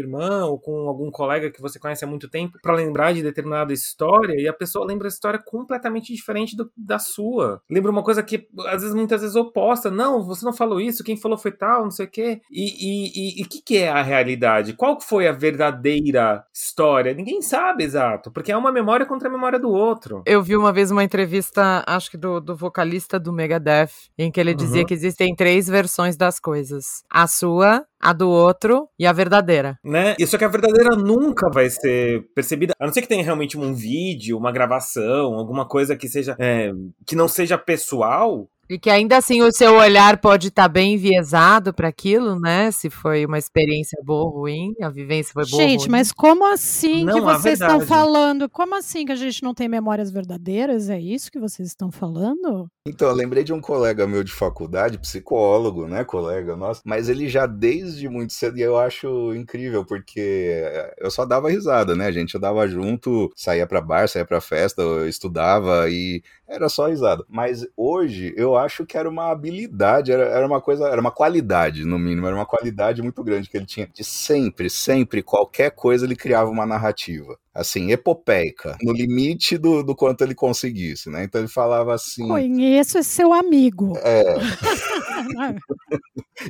irmã, 0.00 0.44
ou 0.44 0.60
com 0.60 0.88
algum 0.88 1.10
colega 1.10 1.50
que 1.50 1.60
você 1.60 1.78
conhece 1.78 2.04
há 2.04 2.08
muito 2.08 2.28
tempo 2.28 2.58
para 2.62 2.74
lembrar 2.74 3.12
de 3.12 3.22
determinada 3.22 3.72
história 3.72 4.40
e 4.40 4.46
a 4.46 4.52
pessoa 4.52 4.86
lembra 4.86 5.08
a 5.08 5.10
história 5.10 5.42
completamente 5.44 6.14
diferente 6.14 6.56
do, 6.56 6.70
da 6.76 7.00
sua. 7.00 7.60
Lembra 7.68 7.90
uma 7.90 8.04
coisa 8.04 8.22
que 8.22 8.46
às 8.66 8.82
vezes, 8.82 8.94
muitas 8.94 9.22
vezes 9.22 9.34
oposta. 9.34 9.90
Não, 9.90 10.24
você 10.24 10.44
não 10.44 10.52
falou 10.52 10.80
isso, 10.80 11.02
quem 11.02 11.16
falou 11.16 11.36
foi 11.36 11.50
tal, 11.50 11.82
não 11.82 11.90
sei 11.90 12.06
o 12.06 12.10
quê. 12.10 12.40
E 12.50 13.42
o 13.44 13.48
que, 13.48 13.60
que 13.60 13.78
é 13.78 13.88
a 13.88 14.02
realidade? 14.02 14.74
Qual 14.74 15.00
foi 15.00 15.26
a 15.26 15.32
verdadeira 15.32 16.44
história? 16.54 17.12
Ninguém 17.12 17.42
sabe 17.42 17.82
exato, 17.82 18.30
porque 18.30 18.51
é 18.52 18.56
uma 18.56 18.70
memória 18.70 19.06
contra 19.06 19.28
a 19.28 19.32
memória 19.32 19.58
do 19.58 19.70
outro. 19.70 20.22
Eu 20.26 20.42
vi 20.42 20.56
uma 20.56 20.72
vez 20.72 20.90
uma 20.90 21.02
entrevista, 21.02 21.82
acho 21.86 22.10
que 22.10 22.16
do, 22.16 22.40
do 22.40 22.54
vocalista 22.54 23.18
do 23.18 23.32
Megadeth, 23.32 23.90
em 24.18 24.30
que 24.30 24.38
ele 24.38 24.54
dizia 24.54 24.80
Uhum. 24.80 24.86
que 24.86 24.94
existem 24.94 25.34
três 25.34 25.66
versões 25.66 26.16
das 26.16 26.38
coisas: 26.38 27.02
a 27.10 27.26
sua, 27.26 27.84
a 28.00 28.12
do 28.12 28.28
outro 28.28 28.88
e 28.98 29.06
a 29.06 29.12
verdadeira. 29.12 29.78
Né? 29.84 30.14
E 30.18 30.26
só 30.26 30.36
que 30.36 30.44
a 30.44 30.48
verdadeira 30.48 30.96
nunca 30.96 31.48
vai 31.50 31.70
ser 31.70 32.24
percebida, 32.34 32.74
a 32.78 32.86
não 32.86 32.92
ser 32.92 33.02
que 33.02 33.08
tenha 33.08 33.24
realmente 33.24 33.58
um 33.58 33.74
vídeo, 33.74 34.36
uma 34.36 34.52
gravação, 34.52 35.34
alguma 35.34 35.66
coisa 35.66 35.96
que 35.96 36.08
seja 36.08 36.36
é, 36.38 36.72
que 37.06 37.16
não 37.16 37.28
seja 37.28 37.56
pessoal. 37.58 38.48
E 38.72 38.78
que 38.78 38.88
ainda 38.88 39.18
assim 39.18 39.42
o 39.42 39.52
seu 39.52 39.74
olhar 39.74 40.16
pode 40.16 40.48
estar 40.48 40.66
bem 40.66 40.94
enviesado 40.94 41.74
para 41.74 41.88
aquilo, 41.88 42.40
né? 42.40 42.70
Se 42.70 42.88
foi 42.88 43.26
uma 43.26 43.36
experiência 43.36 44.00
boa 44.02 44.24
ou 44.24 44.30
ruim, 44.30 44.72
a 44.80 44.88
vivência 44.88 45.34
foi 45.34 45.44
boa 45.44 45.62
ou 45.62 45.68
Gente, 45.68 45.80
ruim. 45.80 45.90
mas 45.90 46.10
como 46.10 46.50
assim 46.50 47.04
Não, 47.04 47.12
que 47.12 47.20
vocês 47.20 47.60
estão 47.60 47.82
falando? 47.82 48.48
Como 48.48 48.74
assim 48.74 49.04
que 49.04 49.12
a 49.12 49.16
gente 49.16 49.42
não 49.42 49.52
tem 49.52 49.68
memórias 49.68 50.10
verdadeiras? 50.10 50.88
É 50.88 50.98
isso 50.98 51.30
que 51.30 51.38
vocês 51.38 51.68
estão 51.68 51.92
falando? 51.92 52.66
Então, 52.88 53.08
eu 53.08 53.14
lembrei 53.14 53.44
de 53.44 53.52
um 53.52 53.60
colega 53.60 54.06
meu 54.06 54.24
de 54.24 54.32
faculdade, 54.32 54.98
psicólogo, 54.98 55.86
né, 55.86 56.02
colega 56.02 56.56
nosso, 56.56 56.80
mas 56.84 57.10
ele 57.10 57.28
já 57.28 57.44
desde 57.44 58.08
muito 58.08 58.32
cedo, 58.32 58.56
e 58.56 58.62
eu 58.62 58.78
acho 58.78 59.34
incrível, 59.34 59.84
porque 59.84 60.64
eu 60.98 61.10
só 61.10 61.26
dava 61.26 61.50
risada, 61.50 61.94
né, 61.94 62.10
gente? 62.10 62.34
Eu 62.34 62.40
dava 62.40 62.66
junto, 62.66 63.30
saía 63.36 63.66
pra 63.66 63.82
bar, 63.82 64.08
saía 64.08 64.24
pra 64.24 64.40
festa, 64.40 64.80
eu 64.80 65.06
estudava 65.06 65.90
e 65.90 66.22
era 66.48 66.68
só 66.68 66.88
risada. 66.88 67.24
Mas 67.28 67.66
hoje 67.76 68.34
eu 68.36 68.56
acho 68.62 68.86
que 68.86 68.96
era 68.96 69.08
uma 69.08 69.30
habilidade, 69.30 70.12
era, 70.12 70.24
era 70.24 70.46
uma 70.46 70.60
coisa, 70.60 70.88
era 70.88 71.00
uma 71.00 71.10
qualidade, 71.10 71.84
no 71.84 71.98
mínimo, 71.98 72.26
era 72.26 72.36
uma 72.36 72.46
qualidade 72.46 73.02
muito 73.02 73.22
grande 73.22 73.48
que 73.48 73.56
ele 73.56 73.66
tinha. 73.66 73.86
De 73.86 74.04
sempre, 74.04 74.70
sempre, 74.70 75.22
qualquer 75.22 75.70
coisa 75.70 76.04
ele 76.04 76.16
criava 76.16 76.50
uma 76.50 76.66
narrativa. 76.66 77.38
Assim, 77.54 77.92
epopeica, 77.92 78.78
no 78.82 78.92
limite 78.92 79.58
do, 79.58 79.82
do 79.82 79.94
quanto 79.94 80.24
ele 80.24 80.34
conseguisse, 80.34 81.10
né? 81.10 81.24
Então 81.24 81.40
ele 81.40 81.48
falava 81.48 81.94
assim. 81.94 82.26
Conheço 82.26 82.98
esse 82.98 83.10
seu 83.10 83.32
amigo. 83.32 83.92
É, 83.98 84.36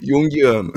junguiano. 0.00 0.72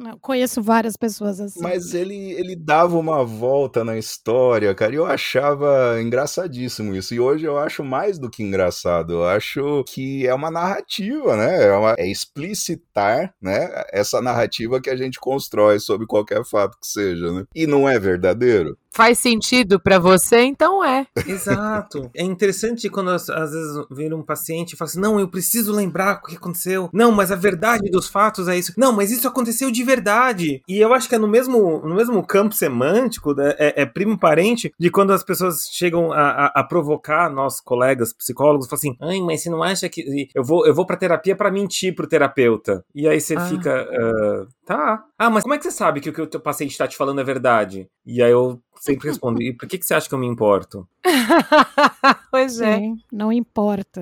Não, 0.00 0.18
conheço 0.18 0.62
várias 0.62 0.96
pessoas 0.96 1.38
assim. 1.40 1.60
Mas 1.60 1.92
ele, 1.92 2.32
ele 2.32 2.56
dava 2.56 2.96
uma 2.96 3.22
volta 3.22 3.84
na 3.84 3.98
história, 3.98 4.74
cara, 4.74 4.92
e 4.92 4.96
eu 4.96 5.04
achava 5.04 6.00
engraçadíssimo 6.00 6.94
isso. 6.94 7.14
E 7.14 7.20
hoje 7.20 7.44
eu 7.44 7.58
acho 7.58 7.84
mais 7.84 8.18
do 8.18 8.30
que 8.30 8.42
engraçado. 8.42 9.12
Eu 9.12 9.24
acho 9.24 9.84
que 9.86 10.26
é 10.26 10.32
uma 10.32 10.50
narrativa, 10.50 11.36
né? 11.36 11.64
É, 11.66 11.72
uma- 11.76 11.94
é 11.98 12.06
explicitar, 12.10 13.34
né? 13.40 13.68
Essa 13.92 14.22
narrativa 14.22 14.80
que 14.80 14.88
a 14.88 14.96
gente 14.96 15.20
constrói 15.20 15.78
sobre 15.78 16.06
qualquer 16.06 16.44
fato 16.44 16.78
que 16.80 16.86
seja, 16.86 17.30
né? 17.32 17.44
E 17.54 17.66
não 17.66 17.86
é 17.88 17.98
verdadeiro? 17.98 18.78
Faz 18.92 19.18
sentido 19.18 19.78
para 19.80 19.98
você, 19.98 20.40
então 20.40 20.84
é. 20.84 21.06
Exato. 21.26 22.10
É 22.14 22.22
interessante 22.24 22.88
quando 22.88 23.10
às, 23.10 23.26
vezes 23.26 23.84
vem 23.90 24.12
um 24.12 24.22
paciente 24.22 24.72
e 24.72 24.76
fala 24.76 24.90
assim: 24.90 25.00
não, 25.00 25.18
eu 25.20 25.28
preciso 25.28 25.72
lembrar 25.72 26.16
o 26.22 26.26
que 26.26 26.36
aconteceu. 26.36 26.90
Não, 26.92 27.12
mas 27.12 27.30
a 27.30 27.36
verdade 27.36 27.88
dos 27.90 28.08
fatos 28.08 28.48
é 28.48 28.58
isso. 28.58 28.72
Não, 28.76 28.92
mas 28.92 29.10
isso 29.10 29.28
aconteceu 29.28 29.70
de 29.70 29.84
verdade. 29.84 30.60
E 30.68 30.78
eu 30.78 30.92
acho 30.92 31.08
que 31.08 31.14
é 31.14 31.18
no 31.18 31.28
mesmo, 31.28 31.80
no 31.86 31.94
mesmo 31.94 32.20
campo 32.26 32.54
semântico, 32.54 33.32
né, 33.34 33.54
é, 33.58 33.82
é 33.82 33.86
primo 33.86 34.18
parente 34.18 34.72
de 34.78 34.90
quando 34.90 35.12
as 35.12 35.22
pessoas 35.22 35.68
chegam 35.70 36.12
a, 36.12 36.46
a- 36.46 36.52
a 36.56 36.64
provocar 36.64 37.30
nós 37.30 37.60
colegas 37.60 38.12
psicólogos, 38.12 38.66
falam 38.66 38.78
assim: 38.78 38.96
ai, 39.00 39.20
mas 39.20 39.42
você 39.42 39.50
não 39.50 39.62
acha 39.62 39.88
que 39.88 40.28
eu 40.34 40.42
vou, 40.42 40.66
eu 40.66 40.74
vou 40.74 40.84
pra 40.84 40.96
terapia 40.96 41.36
pra 41.36 41.50
mentir 41.50 41.94
pro 41.94 42.08
terapeuta? 42.08 42.84
E 42.94 43.06
aí 43.08 43.20
você 43.20 43.36
Ah. 43.36 43.40
fica, 43.46 43.88
"Ah, 43.88 44.46
tá. 44.70 45.04
Ah, 45.18 45.28
mas 45.28 45.42
como 45.42 45.54
é 45.54 45.58
que 45.58 45.64
você 45.64 45.72
sabe 45.72 46.00
que 46.00 46.08
o 46.08 46.12
que 46.12 46.22
o 46.22 46.26
teu 46.26 46.40
paciente 46.40 46.78
tá 46.78 46.86
te 46.86 46.96
falando 46.96 47.20
é 47.20 47.24
verdade? 47.24 47.88
E 48.06 48.22
aí 48.22 48.30
eu 48.30 48.62
sempre 48.76 49.08
respondo: 49.10 49.42
e 49.42 49.52
por 49.52 49.68
que, 49.68 49.76
que 49.76 49.84
você 49.84 49.94
acha 49.94 50.08
que 50.08 50.14
eu 50.14 50.18
me 50.18 50.26
importo? 50.26 50.88
pois 52.30 52.60
é. 52.60 52.76
Sim, 52.78 52.96
não 53.12 53.32
importa. 53.32 54.00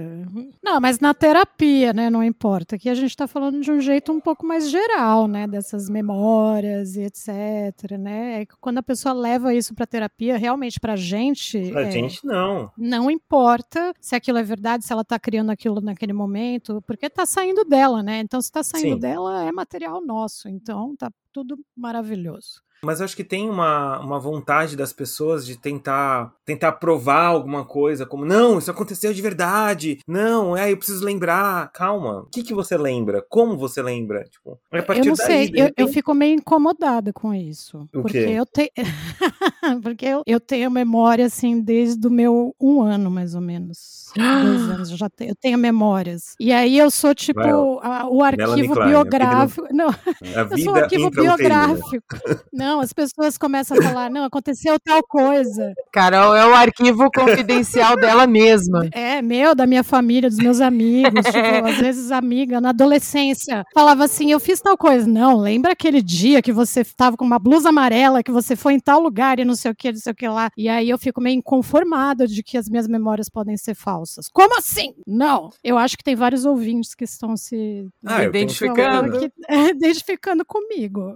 Não, 0.63 0.81
mas 0.81 0.99
na 1.01 1.15
terapia, 1.15 1.93
né, 1.93 2.11
não 2.11 2.23
importa. 2.23 2.77
Aqui 2.77 2.89
a 2.89 2.95
gente 2.95 3.11
está 3.11 3.27
falando 3.27 3.61
de 3.61 3.71
um 3.71 3.81
jeito 3.81 4.13
um 4.13 4.21
pouco 4.21 4.47
mais 4.47 4.71
geral, 4.71 5.27
né, 5.29 5.47
dessas 5.47 5.89
memórias 5.89 6.97
e 6.97 7.03
etc, 7.03 7.93
né? 7.99 8.43
É 8.43 8.47
que 8.47 8.55
quando 8.61 8.79
a 8.79 8.83
pessoa 8.83 9.13
leva 9.13 9.55
isso 9.55 9.75
para 9.75 9.87
terapia, 9.87 10.37
realmente 10.37 10.81
pra 10.81 10.97
gente, 10.97 11.71
Pra 11.71 11.83
é, 11.83 11.91
gente, 11.91 12.25
não. 12.25 12.71
não 12.77 13.11
importa 13.11 13.93
se 14.01 14.15
aquilo 14.15 14.39
é 14.39 14.43
verdade, 14.43 14.85
se 14.85 14.93
ela 14.93 15.05
tá 15.05 15.19
criando 15.19 15.51
aquilo 15.51 15.81
naquele 15.81 16.13
momento, 16.13 16.83
porque 16.87 17.09
tá 17.09 17.25
saindo 17.25 17.65
dela, 17.65 18.03
né? 18.03 18.21
Então 18.21 18.41
se 18.41 18.51
tá 18.51 18.63
saindo 18.63 18.95
Sim. 18.95 18.99
dela, 19.01 19.45
é 19.45 19.53
material 19.53 20.01
nosso. 20.05 20.49
Então 20.49 20.97
tá 20.97 21.11
tudo 21.33 21.59
maravilhoso. 21.77 22.63
Mas 22.83 23.01
eu 23.01 23.05
acho 23.05 23.17
que 23.17 23.25
tem 23.25 23.49
uma, 23.51 23.99
uma 24.01 24.19
vontade 24.21 24.77
das 24.77 24.93
pessoas 24.93 25.45
de 25.47 25.57
tentar 25.57 26.33
tentar 26.45 26.73
provar 26.73 27.27
alguma 27.27 27.63
coisa, 27.65 28.07
como, 28.07 28.25
não, 28.25 28.59
isso 28.59 28.71
aconteceu 28.71 29.13
de 29.13 29.21
verdade. 29.21 29.99
Não, 30.09 30.57
é, 30.57 30.73
eu 30.73 30.77
preciso 30.79 31.05
lembrar. 31.05 31.71
Calma. 31.73 32.21
O 32.21 32.27
que, 32.31 32.43
que 32.43 32.55
você 32.55 32.77
lembra? 32.79 33.23
Como 33.29 33.57
você 33.59 33.83
lembra? 33.83 34.25
Tipo, 34.25 34.59
é 34.73 34.79
a 34.79 34.83
partir 34.83 35.01
Eu 35.03 35.07
não 35.09 35.15
daí, 35.15 35.27
sei, 35.27 35.49
eu, 35.51 35.57
eu 35.59 35.65
repente- 35.67 35.93
fico 35.93 36.15
meio 36.15 36.35
incomodada 36.37 37.13
com 37.13 37.35
isso. 37.35 37.87
O 37.95 38.01
porque 38.03 38.25
quê? 38.25 38.31
eu 38.31 38.47
tenho. 38.47 38.71
porque 39.83 40.07
eu, 40.07 40.23
eu 40.27 40.41
tenho 40.41 40.71
memória, 40.71 41.27
assim, 41.27 41.61
desde 41.61 42.07
o 42.07 42.11
meu 42.11 42.55
um 42.61 42.81
ano, 42.81 43.11
mais 43.11 43.35
ou 43.35 43.41
menos. 43.41 44.11
Dois 44.17 44.63
anos, 44.71 44.91
eu 44.91 44.97
já 44.97 45.11
tenho, 45.11 45.33
eu 45.33 45.37
tenho 45.37 45.59
memórias. 45.59 46.35
E 46.41 46.51
aí 46.53 46.79
eu 46.79 46.91
sou, 46.91 47.15
tipo, 47.15 47.41
a- 47.83 48.09
o 48.09 48.23
arquivo 48.23 48.73
Klein, 48.75 48.89
biográfico. 48.89 49.67
Não, 49.71 49.89
A 49.91 49.97
eu 50.51 50.59
sou 50.59 50.73
o 50.73 50.77
arquivo 50.77 51.11
biográfico. 51.11 52.17
Não, 52.53 52.68
as 52.81 52.93
pessoas 52.93 53.37
começam 53.39 53.79
a 53.79 53.83
falar, 53.83 54.11
não, 54.11 54.25
aconteceu 54.25 54.79
tal 54.81 55.03
coisa. 55.03 55.73
Carol 55.93 56.35
é 56.37 56.47
o 56.47 56.55
arquivo 56.55 57.11
confidencial 57.11 57.97
dela 57.97 58.27
mesma. 58.27 58.89
É, 58.93 59.21
meu, 59.23 59.55
da 59.55 59.67
minha 59.67 59.83
família, 59.83 60.29
dos 60.29 60.39
meus 60.39 60.61
amigos. 60.61 61.25
tipo, 61.25 61.67
às 61.69 61.79
vezes 61.79 62.11
amiga, 62.13 62.61
na 62.61 62.71
adolescência, 62.71 63.65
falava 63.75 64.05
assim: 64.05 64.31
eu 64.31 64.39
fiz 64.41 64.61
tal 64.61 64.77
coisa. 64.77 65.07
Não, 65.07 65.39
lembra 65.39 65.73
aquele 65.73 66.03
dia 66.03 66.43
que 66.43 66.53
você 66.53 66.81
estava 66.83 67.17
com 67.17 67.25
uma 67.25 67.39
blusa 67.39 67.71
amarela, 67.71 68.23
que 68.23 68.31
você 68.33 68.55
foi 68.55 68.75
em 68.75 68.81
tal 68.81 69.01
lugar 69.01 69.39
e 69.39 69.45
não 69.45 69.55
sei 69.55 69.71
o 69.71 69.75
que, 69.75 69.91
não 69.93 69.99
sei 69.99 70.13
o 70.13 70.17
que 70.17 70.29
lá. 70.29 70.51
E 70.57 70.69
aí 70.69 70.91
eu 70.91 70.99
fico 70.99 71.21
meio 71.21 71.37
inconformada 71.39 72.27
de 72.27 72.43
que 72.43 72.57
as 72.59 72.69
minhas 72.69 72.87
memórias 72.89 73.29
podem 73.29 73.57
ser 73.57 73.75
falsas. 73.75 74.27
Como 74.33 74.59
assim? 74.59 74.95
Não. 75.07 75.51
Eu 75.65 75.79
acho 75.79 75.97
que 75.97 76.05
tem 76.05 76.15
vários 76.17 76.45
ouvintes 76.45 76.95
que 76.95 77.05
estão 77.05 77.37
se 77.37 77.87
Ah, 78.05 78.25
Identificando. 78.25 79.19
que- 79.21 79.33
é, 79.49 79.69
identificando 79.71 80.45
comigo. 80.45 81.15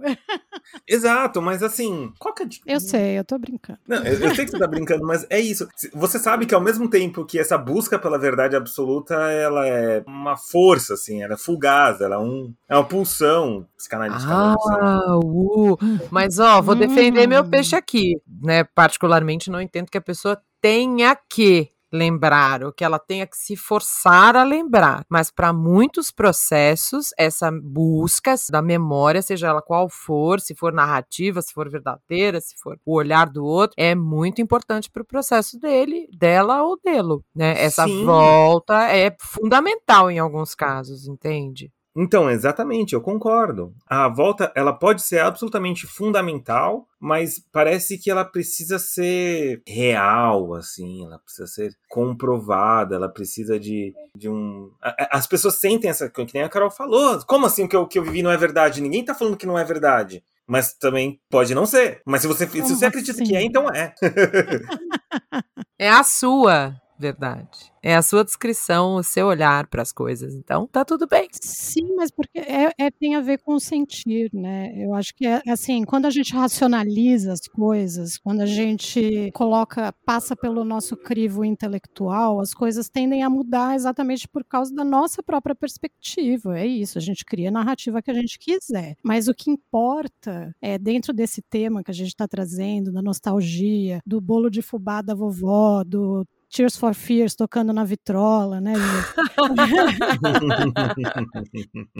Exato, 0.87 1.41
mas 1.43 1.61
assim, 1.61 2.11
qual 2.17 2.33
que 2.33 2.43
é 2.43 2.45
a 2.45 2.49
di- 2.49 2.61
Eu 2.65 2.79
sei, 2.79 3.19
eu 3.19 3.23
tô 3.25 3.37
brincando. 3.37 3.79
Não, 3.87 3.97
eu, 3.97 4.13
eu 4.19 4.35
sei 4.35 4.45
que 4.45 4.51
você 4.51 4.57
tá 4.57 4.65
brincando, 4.67 5.05
mas 5.05 5.25
é 5.29 5.39
isso. 5.39 5.67
Você 5.93 6.17
sabe 6.17 6.45
que 6.45 6.55
ao 6.55 6.61
mesmo 6.61 6.89
tempo 6.89 7.25
que 7.25 7.37
essa 7.37 7.57
busca 7.57 7.99
pela 7.99 8.17
verdade 8.17 8.55
absoluta, 8.55 9.13
ela 9.13 9.67
é 9.67 10.03
uma 10.07 10.37
força, 10.37 10.93
assim, 10.93 11.21
ela 11.21 11.33
é 11.33 11.37
fugaz, 11.37 11.99
ela 12.01 12.15
é, 12.15 12.19
um, 12.19 12.53
é 12.69 12.75
uma 12.75 12.85
pulsão 12.87 13.67
psicanalística. 13.77 14.31
né? 14.33 14.55
Ah, 14.55 15.17
uh. 15.23 15.77
Mas 16.09 16.39
ó, 16.39 16.61
vou 16.61 16.75
defender 16.75 17.27
meu 17.27 17.41
Hum. 17.43 17.49
peixe 17.49 17.75
aqui, 17.75 18.15
né? 18.41 18.63
Particularmente 18.63 19.49
não 19.51 19.61
entendo 19.61 19.89
que 19.91 19.97
a 19.97 20.01
pessoa 20.01 20.41
tenha 20.61 21.15
que 21.29 21.69
lembrar, 21.93 22.63
ou 22.63 22.73
que 22.73 22.83
ela 22.83 22.97
tenha 22.97 23.27
que 23.27 23.37
se 23.37 23.55
forçar 23.55 24.35
a 24.35 24.43
lembrar. 24.43 25.05
Mas 25.07 25.29
para 25.29 25.53
muitos 25.53 26.09
processos, 26.09 27.09
essa 27.17 27.51
busca 27.51 28.33
da 28.49 28.61
memória, 28.61 29.21
seja 29.21 29.47
ela 29.47 29.61
qual 29.61 29.87
for, 29.87 30.39
se 30.39 30.55
for 30.55 30.73
narrativa, 30.73 31.41
se 31.41 31.53
for 31.53 31.69
verdadeira, 31.69 32.41
se 32.41 32.55
for 32.57 32.79
o 32.85 32.95
olhar 32.95 33.29
do 33.29 33.45
outro, 33.45 33.75
é 33.77 33.93
muito 33.93 34.41
importante 34.41 34.89
para 34.89 35.03
o 35.03 35.05
processo 35.05 35.59
dele, 35.59 36.07
dela 36.17 36.63
ou 36.63 36.79
dele, 36.83 37.19
né? 37.35 37.53
Essa 37.61 37.87
Sim. 37.87 38.05
volta 38.05 38.89
é 38.89 39.15
fundamental 39.19 40.09
em 40.09 40.17
alguns 40.17 40.55
casos, 40.55 41.07
entende? 41.07 41.71
Então, 41.95 42.29
exatamente, 42.29 42.93
eu 42.93 43.01
concordo. 43.01 43.73
A 43.87 44.07
volta, 44.07 44.51
ela 44.55 44.73
pode 44.73 45.03
ser 45.03 45.19
absolutamente 45.19 45.85
fundamental, 45.85 46.87
mas 46.99 47.39
parece 47.51 47.97
que 47.99 48.09
ela 48.09 48.25
precisa 48.25 48.79
ser 48.79 49.61
real, 49.67 50.55
assim, 50.55 51.05
ela 51.05 51.19
precisa 51.19 51.45
ser 51.47 51.75
comprovada, 51.87 52.95
ela 52.95 53.09
precisa 53.09 53.59
de, 53.59 53.93
de 54.17 54.27
um... 54.27 54.71
As 55.11 55.27
pessoas 55.27 55.55
sentem 55.55 55.89
essa, 55.89 56.09
que 56.09 56.33
nem 56.33 56.43
a 56.43 56.49
Carol 56.49 56.71
falou, 56.71 57.19
como 57.27 57.45
assim 57.45 57.65
o 57.65 57.67
que 57.67 57.75
eu, 57.75 57.87
que 57.87 57.99
eu 57.99 58.03
vivi 58.03 58.23
não 58.23 58.31
é 58.31 58.37
verdade? 58.37 58.81
Ninguém 58.81 59.05
tá 59.05 59.13
falando 59.13 59.37
que 59.37 59.45
não 59.45 59.57
é 59.57 59.63
verdade. 59.63 60.23
Mas 60.45 60.73
também 60.73 61.21
pode 61.29 61.55
não 61.55 61.65
ser. 61.65 62.01
Mas 62.05 62.21
se 62.21 62.27
você, 62.27 62.45
se 62.45 62.61
você 62.61 62.85
acredita 62.85 63.13
assim? 63.21 63.31
que 63.31 63.35
é, 63.35 63.43
então 63.43 63.69
é. 63.69 63.93
É 65.79 65.89
a 65.89 66.03
sua 66.03 66.75
verdade. 67.03 67.71
É 67.85 67.95
a 67.95 68.01
sua 68.01 68.23
descrição, 68.23 68.95
o 68.95 69.03
seu 69.03 69.27
olhar 69.27 69.67
para 69.67 69.81
as 69.81 69.91
coisas. 69.91 70.33
Então, 70.35 70.65
tá 70.67 70.85
tudo 70.85 71.05
bem. 71.05 71.27
Sim, 71.33 71.95
mas 71.97 72.09
porque 72.09 72.39
é, 72.39 72.71
é- 72.77 72.89
tem 72.91 73.15
a 73.15 73.19
ver 73.21 73.39
com 73.39 73.55
o 73.55 73.59
sentir, 73.59 74.29
né? 74.33 74.71
Eu 74.77 74.93
acho 74.93 75.13
que 75.13 75.25
é 75.27 75.41
assim, 75.49 75.83
quando 75.83 76.05
a 76.05 76.09
gente 76.09 76.33
racionaliza 76.33 77.33
as 77.33 77.41
coisas, 77.41 78.17
quando 78.17 78.39
a 78.39 78.45
gente 78.45 79.29
coloca, 79.33 79.93
passa 80.05 80.33
pelo 80.33 80.63
nosso 80.63 80.95
crivo 80.95 81.43
intelectual, 81.43 82.39
as 82.39 82.53
coisas 82.53 82.87
tendem 82.87 83.21
a 83.21 83.29
mudar 83.29 83.75
exatamente 83.75 84.29
por 84.29 84.45
causa 84.45 84.73
da 84.73 84.85
nossa 84.85 85.21
própria 85.21 85.53
perspectiva. 85.53 86.57
É 86.57 86.65
isso, 86.65 86.97
a 86.97 87.01
gente 87.01 87.25
cria 87.25 87.49
a 87.49 87.51
narrativa 87.51 88.01
que 88.01 88.11
a 88.11 88.13
gente 88.13 88.39
quiser. 88.39 88.95
Mas 89.03 89.27
o 89.27 89.33
que 89.33 89.51
importa 89.51 90.55
é 90.61 90.77
dentro 90.77 91.11
desse 91.13 91.41
tema 91.41 91.83
que 91.83 91.91
a 91.91 91.93
gente 91.93 92.07
está 92.07 92.27
trazendo, 92.29 92.93
da 92.93 93.01
nostalgia, 93.01 93.99
do 94.05 94.21
bolo 94.21 94.49
de 94.49 94.61
fubá 94.61 95.01
da 95.01 95.13
vovó, 95.13 95.83
do 95.83 96.25
Tears 96.53 96.77
for 96.77 96.93
Fears 96.93 97.33
tocando 97.33 97.73
na 97.73 97.83
vitrola, 97.83 98.61
né? 98.61 98.73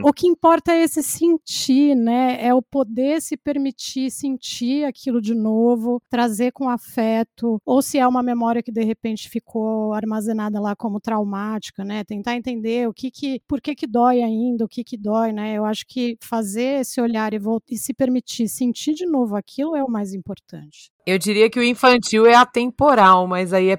O 0.03 0.13
que 0.13 0.27
importa 0.27 0.71
é 0.71 0.83
esse 0.83 1.01
sentir, 1.01 1.95
né? 1.95 2.37
É 2.39 2.53
o 2.53 2.61
poder 2.61 3.21
se 3.21 3.35
permitir 3.35 4.11
sentir 4.11 4.83
aquilo 4.85 5.19
de 5.21 5.33
novo, 5.33 6.01
trazer 6.09 6.51
com 6.51 6.69
afeto, 6.69 7.59
ou 7.65 7.81
se 7.81 7.97
é 7.97 8.07
uma 8.07 8.21
memória 8.21 8.61
que 8.61 8.71
de 8.71 8.83
repente 8.83 9.29
ficou 9.29 9.93
armazenada 9.93 10.59
lá 10.59 10.75
como 10.75 10.99
traumática, 10.99 11.83
né? 11.83 12.03
Tentar 12.03 12.35
entender 12.35 12.87
o 12.87 12.93
que 12.93 13.09
que, 13.09 13.41
por 13.47 13.59
que 13.61 13.73
que 13.73 13.87
dói 13.87 14.21
ainda, 14.21 14.65
o 14.65 14.67
que 14.67 14.83
que 14.83 14.97
dói, 14.97 15.31
né? 15.31 15.53
Eu 15.57 15.65
acho 15.65 15.85
que 15.87 16.17
fazer 16.21 16.81
esse 16.81 17.01
olhar 17.01 17.33
e, 17.33 17.39
e 17.69 17.77
se 17.77 17.93
permitir 17.93 18.47
sentir 18.47 18.93
de 18.93 19.05
novo 19.05 19.35
aquilo 19.35 19.75
é 19.75 19.83
o 19.83 19.89
mais 19.89 20.13
importante. 20.13 20.91
Eu 21.05 21.17
diria 21.19 21.49
que 21.49 21.59
o 21.59 21.63
infantil 21.63 22.25
é 22.25 22.33
atemporal, 22.33 23.27
mas 23.27 23.51
aí 23.51 23.67
é 23.67 23.75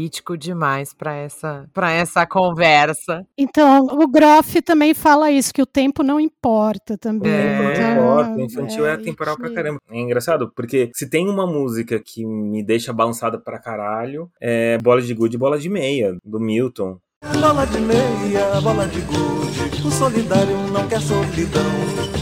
psicanalítico 0.00 0.36
demais 0.36 0.92
para 0.92 1.14
essa, 1.14 1.68
pra 1.72 1.90
essa 1.92 2.26
conversa. 2.26 3.26
Então, 3.36 3.86
o 3.86 4.06
Groff 4.06 4.60
também 4.62 4.92
fala 4.94 5.30
isso, 5.30 5.52
que 5.52 5.62
o 5.62 5.66
tempo 5.66 6.02
não 6.02 6.20
importa 6.20 6.96
também. 6.98 7.32
É, 7.32 7.58
Não 7.62 7.72
Então, 7.72 7.92
importa, 7.92 8.30
o 8.36 8.40
infantil 8.40 8.86
é, 8.86 8.94
e 8.94 8.98
temporal 8.98 9.36
que- 9.36 9.42
pra 9.42 9.52
caramba. 9.52 9.80
É 9.90 9.98
engraçado, 9.98 10.52
porque 10.54 10.90
se 10.94 11.08
tem 11.08 11.28
uma 11.28 11.46
música 11.46 11.98
que 12.04 12.24
me 12.26 12.62
deixa 12.62 12.92
balançada 12.92 13.38
pra 13.38 13.58
caralho, 13.58 14.30
é 14.40 14.78
Bola 14.78 15.00
de 15.00 15.14
Gude 15.14 15.36
e 15.36 15.38
Bola 15.38 15.58
de 15.58 15.68
Meia, 15.68 16.16
do 16.24 16.38
Milton. 16.38 16.98
Bola 17.40 17.66
de 17.66 17.80
meia, 17.80 18.60
bola 18.62 18.86
de 18.86 19.00
gude, 19.00 19.86
o 19.86 19.90
solidário 19.90 20.56
não 20.72 20.86
quer 20.86 21.00
solidão. 21.00 21.62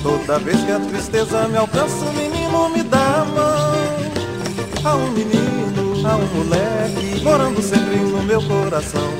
Toda 0.02 0.38
vez 0.38 0.62
que 0.64 0.70
a 0.72 0.80
tristeza 0.80 1.46
me 1.48 1.56
alcança, 1.58 2.04
o 2.04 2.12
menino 2.12 2.68
me 2.70 2.82
dá 2.84 3.22
a 3.22 3.24
mão. 3.24 3.74
Há 4.84 4.96
um 4.96 5.10
menino, 5.12 5.63
há 6.14 6.16
um 6.16 6.26
moleque, 6.26 7.20
morando 7.22 7.60
sempre 7.60 7.96
no 7.96 8.22
meu 8.22 8.40
coração. 8.42 9.12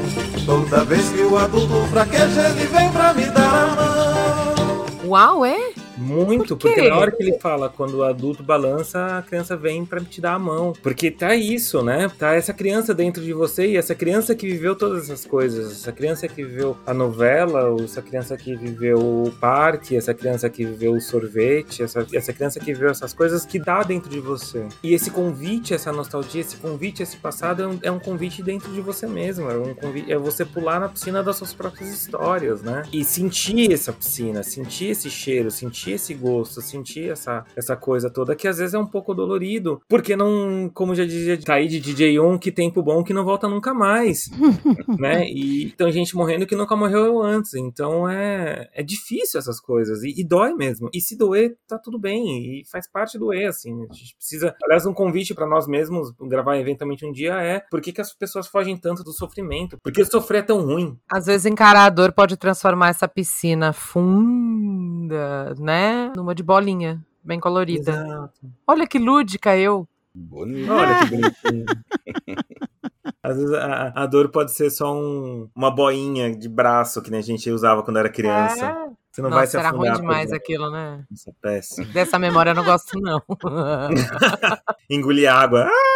Toda 0.46 0.85
vez 0.85 1.09
que 1.09 1.22
o 1.22 1.37
adulto 1.37 1.87
fraqueja, 1.90 2.48
ele 2.50 2.66
vem 2.66 2.90
pra 2.92 3.12
me 3.12 3.24
dar 3.26 3.42
a 3.42 3.66
mão. 3.74 4.87
Uau, 5.04 5.44
é? 5.44 5.72
Muito, 5.96 6.57
Por 6.57 6.70
porque 6.70 6.88
na 6.88 6.96
hora 6.96 7.11
que 7.11 7.22
ele 7.22 7.38
fala, 7.38 7.68
quando 7.68 7.98
o 7.98 8.02
adulto 8.02 8.42
balança, 8.42 9.18
a 9.18 9.22
criança 9.22 9.57
vem 9.57 9.85
pra 9.85 10.00
te 10.00 10.20
dar 10.20 10.35
a 10.35 10.38
mão. 10.38 10.72
Porque 10.83 11.11
tá 11.11 11.35
isso, 11.35 11.83
né? 11.83 12.11
Tá 12.18 12.35
essa 12.35 12.52
criança 12.52 12.94
dentro 12.94 13.22
de 13.22 13.33
você 13.33 13.66
e 13.66 13.76
essa 13.76 13.94
criança 13.94 14.35
que 14.35 14.46
viveu 14.46 14.74
todas 14.74 15.04
essas 15.04 15.24
coisas. 15.24 15.72
Essa 15.72 15.92
criança 15.92 16.26
que 16.28 16.42
viveu 16.42 16.76
a 16.87 16.92
novela, 16.92 17.68
ou 17.70 17.85
essa 17.85 18.02
criança 18.02 18.37
que 18.37 18.54
viveu 18.57 18.98
o 18.98 19.30
parque, 19.40 19.96
essa 19.96 20.12
criança 20.12 20.48
que 20.50 20.64
viveu 20.64 20.94
o 20.94 21.00
sorvete, 21.00 21.83
essa, 21.83 22.07
essa 22.12 22.33
criança 22.33 22.59
que 22.59 22.72
viveu 22.72 22.90
essas 22.90 23.12
coisas 23.12 23.44
que 23.44 23.59
dá 23.59 23.83
dentro 23.83 24.11
de 24.11 24.20
você. 24.20 24.66
E 24.83 24.94
esse 24.94 25.11
convite, 25.11 25.74
essa 25.74 25.92
nostalgia, 25.92 26.40
esse 26.40 26.57
convite, 26.57 27.02
esse 27.02 27.16
passado 27.16 27.62
é 27.62 27.66
um, 27.66 27.78
é 27.83 27.90
um 27.90 27.98
convite 27.98 28.42
dentro 28.42 28.72
de 28.72 28.80
você 28.80 29.07
mesmo. 29.07 29.50
É, 29.50 29.57
um 29.57 29.74
convite, 29.74 30.12
é 30.12 30.18
você 30.18 30.44
pular 30.44 30.80
na 30.80 30.88
piscina 30.88 31.22
das 31.22 31.37
suas 31.37 31.54
próprias 31.54 31.90
histórias, 31.90 32.62
né? 32.62 32.83
E 32.92 33.04
sentir 33.04 33.72
essa 33.72 33.92
piscina, 33.92 34.42
sentir 34.42 34.87
esse 34.87 35.11
cheiro, 35.11 35.50
sentir 35.50 35.84
esse 35.92 36.14
gosto, 36.14 36.61
sentir 36.61 37.11
essa, 37.11 37.44
essa 37.57 37.77
coisa 37.77 38.11
toda, 38.11 38.35
que 38.35 38.49
às 38.49 38.59
vezes 38.59 38.75
é 38.75 38.79
um 38.79 38.87
pouco 38.87 39.14
dolorido. 39.14 39.81
Porque 39.88 40.16
não, 40.16 40.70
como 40.73 40.94
já 40.94 41.05
dizia 41.05 41.40
Taí 41.40 41.68
de 41.68 41.81
DJ1, 41.81 42.38
que 42.38 42.51
tempo 42.51 42.83
bom 42.83 43.03
que 43.03 43.12
não 43.12 43.25
volta 43.25 43.49
nunca 43.49 43.75
mais. 43.75 44.31
né? 44.99 45.27
E 45.29 45.73
tem 45.77 45.92
gente 45.92 46.16
morrendo 46.16 46.47
que 46.47 46.57
nunca 46.57 46.77
morreu 46.77 47.23
antes. 47.23 47.55
Então 47.55 48.09
é, 48.09 48.68
é 48.73 48.83
difícil 48.83 49.38
essas 49.38 49.61
coisas. 49.61 50.03
E, 50.03 50.20
e 50.20 50.25
dói 50.25 50.55
mesmo. 50.55 50.88
E 50.92 51.01
se 51.01 51.16
doer, 51.16 51.57
tá 51.68 51.79
tudo 51.79 51.99
bem. 51.99 52.61
E 52.61 52.64
faz 52.70 52.90
parte 52.90 53.18
doer, 53.18 53.49
assim. 53.49 53.73
A 53.90 53.92
gente 53.92 54.16
precisa. 54.16 54.55
Aliás, 54.64 54.87
um 54.87 54.94
convite 54.94 55.35
para 55.35 55.47
nós 55.47 55.66
mesmos 55.66 56.12
gravar 56.29 56.57
eventualmente 56.59 57.05
um 57.05 57.12
dia 57.12 57.35
é 57.42 57.61
por 57.70 57.81
que, 57.81 57.92
que 57.92 58.01
as 58.01 58.14
pessoas 58.14 58.47
fogem 58.47 58.77
tanto 58.77 59.03
do 59.03 59.12
sofrimento? 59.12 59.79
Porque 59.83 60.05
sofrer 60.05 60.38
é 60.38 60.42
tão 60.42 60.64
ruim. 60.64 60.97
Às 61.11 61.27
vezes 61.27 61.47
encarar 61.47 61.87
a 61.87 61.90
dor 61.90 62.12
pode 62.12 62.37
transformar 62.37 62.88
essa 62.88 63.09
piscina 63.09 63.73
funda, 63.73 65.55
né? 65.59 65.73
Numa 66.16 66.34
de 66.34 66.42
bolinha, 66.42 67.04
bem 67.22 67.38
colorida. 67.40 67.90
Exato. 67.92 68.40
Olha 68.66 68.87
que 68.87 68.98
lúdica 68.98 69.56
eu. 69.56 69.87
Bonito. 70.14 70.70
Olha 70.72 70.98
que 71.00 71.10
bonitinho. 71.16 71.64
Às 73.22 73.37
vezes 73.37 73.52
a, 73.54 73.92
a 73.94 74.06
dor 74.06 74.28
pode 74.30 74.52
ser 74.52 74.70
só 74.70 74.94
um- 74.94 75.48
uma 75.54 75.70
boinha 75.70 76.34
de 76.34 76.48
braço 76.48 77.00
que 77.02 77.10
nem 77.10 77.20
a 77.20 77.22
gente 77.22 77.50
usava 77.50 77.82
quando 77.82 77.98
era 77.98 78.08
criança. 78.10 78.64
É. 78.66 78.84
Você 79.10 79.22
não 79.22 79.30
vai 79.30 79.40
Nossa, 79.40 79.50
se 79.52 79.56
era 79.58 79.70
ruim 79.70 79.88
afundar. 79.88 80.00
demais 80.00 80.30
por 80.30 80.37
aquilo, 80.37 80.70
né? 80.72 81.04
Isso 81.12 81.30
é 81.30 81.32
péssimo. 81.40 81.87
Dessa 81.92 82.18
memória 82.18 82.50
eu 82.50 82.54
não 82.56 82.64
gosto, 82.64 82.98
não. 83.00 83.22
Engolir 84.90 85.32
água. 85.32 85.68
Ah, 85.70 85.70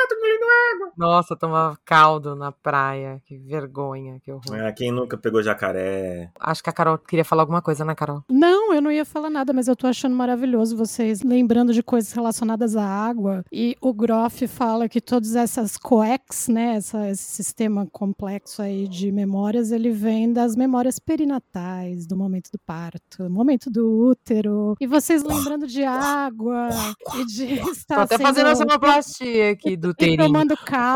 Nossa, 0.98 1.36
tomava 1.36 1.78
caldo 1.84 2.34
na 2.34 2.50
praia. 2.50 3.22
Que 3.24 3.38
vergonha, 3.38 4.18
que 4.20 4.32
horror. 4.32 4.58
Ah, 4.66 4.72
quem 4.72 4.90
nunca 4.90 5.16
pegou 5.16 5.42
jacaré? 5.42 6.30
Acho 6.40 6.62
que 6.62 6.68
a 6.70 6.72
Carol 6.72 6.98
queria 6.98 7.24
falar 7.24 7.42
alguma 7.42 7.62
coisa, 7.62 7.84
né, 7.84 7.94
Carol? 7.94 8.22
Não, 8.28 8.74
eu 8.74 8.82
não 8.82 8.90
ia 8.90 9.04
falar 9.04 9.30
nada, 9.30 9.52
mas 9.52 9.68
eu 9.68 9.76
tô 9.76 9.86
achando 9.86 10.16
maravilhoso 10.16 10.76
vocês 10.76 11.22
lembrando 11.22 11.72
de 11.72 11.82
coisas 11.82 12.12
relacionadas 12.12 12.74
à 12.76 12.84
água. 12.84 13.44
E 13.52 13.76
o 13.80 13.92
Groff 13.94 14.46
fala 14.48 14.88
que 14.88 15.00
todas 15.00 15.36
essas 15.36 15.76
coex, 15.76 16.48
né, 16.48 16.74
essa- 16.76 17.08
esse 17.08 17.22
sistema 17.22 17.86
complexo 17.92 18.60
aí 18.60 18.88
de 18.88 19.12
memórias, 19.12 19.70
ele 19.70 19.90
vem 19.90 20.32
das 20.32 20.56
memórias 20.56 20.98
perinatais, 20.98 22.06
do 22.06 22.16
momento 22.16 22.50
do 22.50 22.58
parto, 22.58 23.30
momento 23.30 23.70
do 23.70 24.08
útero. 24.08 24.74
E 24.80 24.86
vocês 24.86 25.22
lembrando 25.22 25.66
de 25.66 25.84
água 25.84 26.68
e 27.16 27.24
de 27.24 27.60
Tô 27.60 27.70
estar 27.70 28.02
até 28.02 28.16
sendo- 28.16 28.26
fazendo 28.26 28.46
a 28.48 28.56
sonoplastia 28.56 29.50
aqui 29.50 29.76
do 29.76 29.90
e 29.92 29.94
teirinho. 29.94 30.26
tomando 30.26 30.56
caldo. 30.56 30.87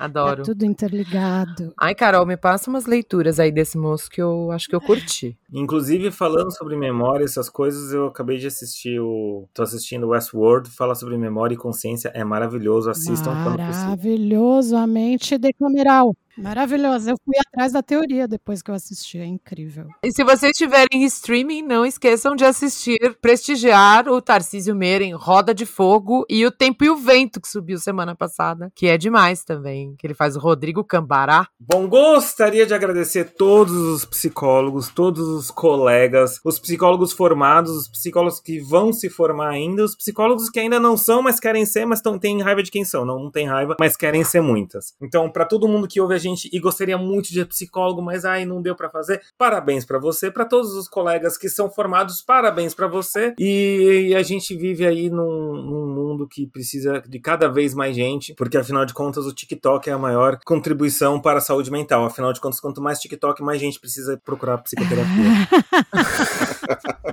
Adoro. 0.00 0.40
É 0.40 0.44
tudo 0.44 0.64
interligado. 0.64 1.74
Ai, 1.78 1.94
Carol, 1.94 2.24
me 2.24 2.34
passa 2.34 2.70
umas 2.70 2.86
leituras 2.86 3.38
aí 3.38 3.52
desse 3.52 3.76
moço 3.76 4.10
que 4.10 4.20
eu 4.20 4.50
acho 4.50 4.66
que 4.66 4.74
eu 4.74 4.80
curti. 4.80 5.36
Inclusive, 5.52 6.10
falando 6.10 6.50
sobre 6.56 6.74
memória, 6.74 7.22
essas 7.22 7.50
coisas, 7.50 7.92
eu 7.92 8.06
acabei 8.06 8.38
de 8.38 8.46
assistir 8.46 8.98
o. 8.98 9.46
tô 9.52 9.62
assistindo 9.62 10.08
Westworld, 10.08 10.70
fala 10.70 10.94
sobre 10.94 11.18
memória 11.18 11.54
e 11.54 11.58
consciência, 11.58 12.10
é 12.14 12.24
maravilhoso, 12.24 12.88
assistam 12.88 13.32
quando 13.42 13.58
possível. 13.58 13.88
Maravilhoso, 13.88 14.74
a 14.74 14.86
mente 14.86 15.36
decameral. 15.36 16.16
Maravilhoso. 16.36 17.10
Eu 17.10 17.16
fui 17.24 17.34
atrás 17.38 17.72
da 17.72 17.82
teoria 17.82 18.26
depois 18.26 18.62
que 18.62 18.70
eu 18.70 18.74
assisti. 18.74 19.18
É 19.18 19.24
incrível. 19.24 19.86
E 20.02 20.12
se 20.12 20.24
vocês 20.24 20.56
tiverem 20.56 21.04
streaming, 21.04 21.62
não 21.62 21.84
esqueçam 21.84 22.34
de 22.34 22.44
assistir, 22.44 23.16
prestigiar 23.20 24.08
o 24.08 24.20
Tarcísio 24.22 24.74
Meira 24.74 25.04
em 25.04 25.12
Roda 25.12 25.54
de 25.54 25.66
Fogo 25.66 26.24
e 26.28 26.46
o 26.46 26.50
Tempo 26.50 26.84
e 26.84 26.90
o 26.90 26.96
Vento, 26.96 27.40
que 27.40 27.48
subiu 27.48 27.78
semana 27.78 28.14
passada, 28.14 28.72
que 28.74 28.86
é 28.86 28.96
demais 28.96 29.44
também, 29.44 29.94
que 29.98 30.06
ele 30.06 30.14
faz 30.14 30.36
o 30.36 30.40
Rodrigo 30.40 30.84
Cambará. 30.84 31.48
Bom, 31.58 31.88
gostaria 31.88 32.64
de 32.64 32.74
agradecer 32.74 33.32
todos 33.34 33.72
os 33.72 34.04
psicólogos, 34.04 34.88
todos 34.88 35.26
os 35.28 35.50
colegas, 35.50 36.40
os 36.44 36.58
psicólogos 36.58 37.12
formados, 37.12 37.70
os 37.70 37.88
psicólogos 37.88 38.40
que 38.40 38.60
vão 38.60 38.92
se 38.92 39.10
formar 39.10 39.50
ainda, 39.50 39.84
os 39.84 39.96
psicólogos 39.96 40.48
que 40.48 40.60
ainda 40.60 40.78
não 40.78 40.96
são, 40.96 41.22
mas 41.22 41.40
querem 41.40 41.66
ser, 41.66 41.84
mas 41.86 42.00
tão, 42.00 42.18
têm 42.18 42.40
raiva 42.40 42.62
de 42.62 42.70
quem 42.70 42.84
são. 42.84 43.04
Não, 43.04 43.18
não 43.18 43.30
tem 43.30 43.46
raiva, 43.46 43.76
mas 43.78 43.96
querem 43.96 44.22
ser 44.24 44.40
muitas. 44.40 44.94
Então, 45.02 45.30
para 45.30 45.44
todo 45.44 45.68
mundo 45.68 45.88
que 45.88 46.00
ouve 46.00 46.14
a 46.14 46.18
gente 46.20 46.48
e 46.52 46.60
gostaria 46.60 46.96
muito 46.96 47.32
de 47.32 47.44
psicólogo, 47.44 48.00
mas 48.00 48.24
ai, 48.24 48.44
não 48.44 48.62
deu 48.62 48.76
para 48.76 48.88
fazer, 48.88 49.20
parabéns 49.36 49.84
para 49.84 49.98
você, 49.98 50.30
para 50.30 50.44
todos 50.44 50.74
os 50.74 50.88
colegas 50.88 51.36
que 51.36 51.48
são 51.48 51.70
formados, 51.70 52.22
parabéns 52.22 52.74
para 52.74 52.86
você. 52.86 53.34
E, 53.38 54.08
e, 54.10 54.14
a 54.14 54.22
gente 54.22 54.54
vive 54.54 54.86
aí 54.86 55.10
num, 55.10 55.54
num 55.54 55.86
mundo 55.86 56.28
que 56.28 56.46
precisa 56.46 57.02
de 57.06 57.18
cada 57.18 57.48
vez 57.48 57.74
mais 57.74 57.96
gente, 57.96 58.34
porque 58.34 58.56
afinal 58.56 58.84
de 58.84 58.94
contas 58.94 59.26
o 59.26 59.34
TikTok 59.34 59.88
é 59.88 59.92
a 59.92 59.98
maior 59.98 60.38
contribuição 60.44 61.20
para 61.20 61.38
a 61.38 61.42
saúde 61.42 61.70
mental. 61.70 62.04
Afinal 62.04 62.32
de 62.32 62.40
contas, 62.40 62.60
quanto 62.60 62.80
mais 62.80 63.00
TikTok, 63.00 63.42
mais 63.42 63.60
gente 63.60 63.80
precisa 63.80 64.20
procurar 64.24 64.58
psicoterapia. 64.58 65.48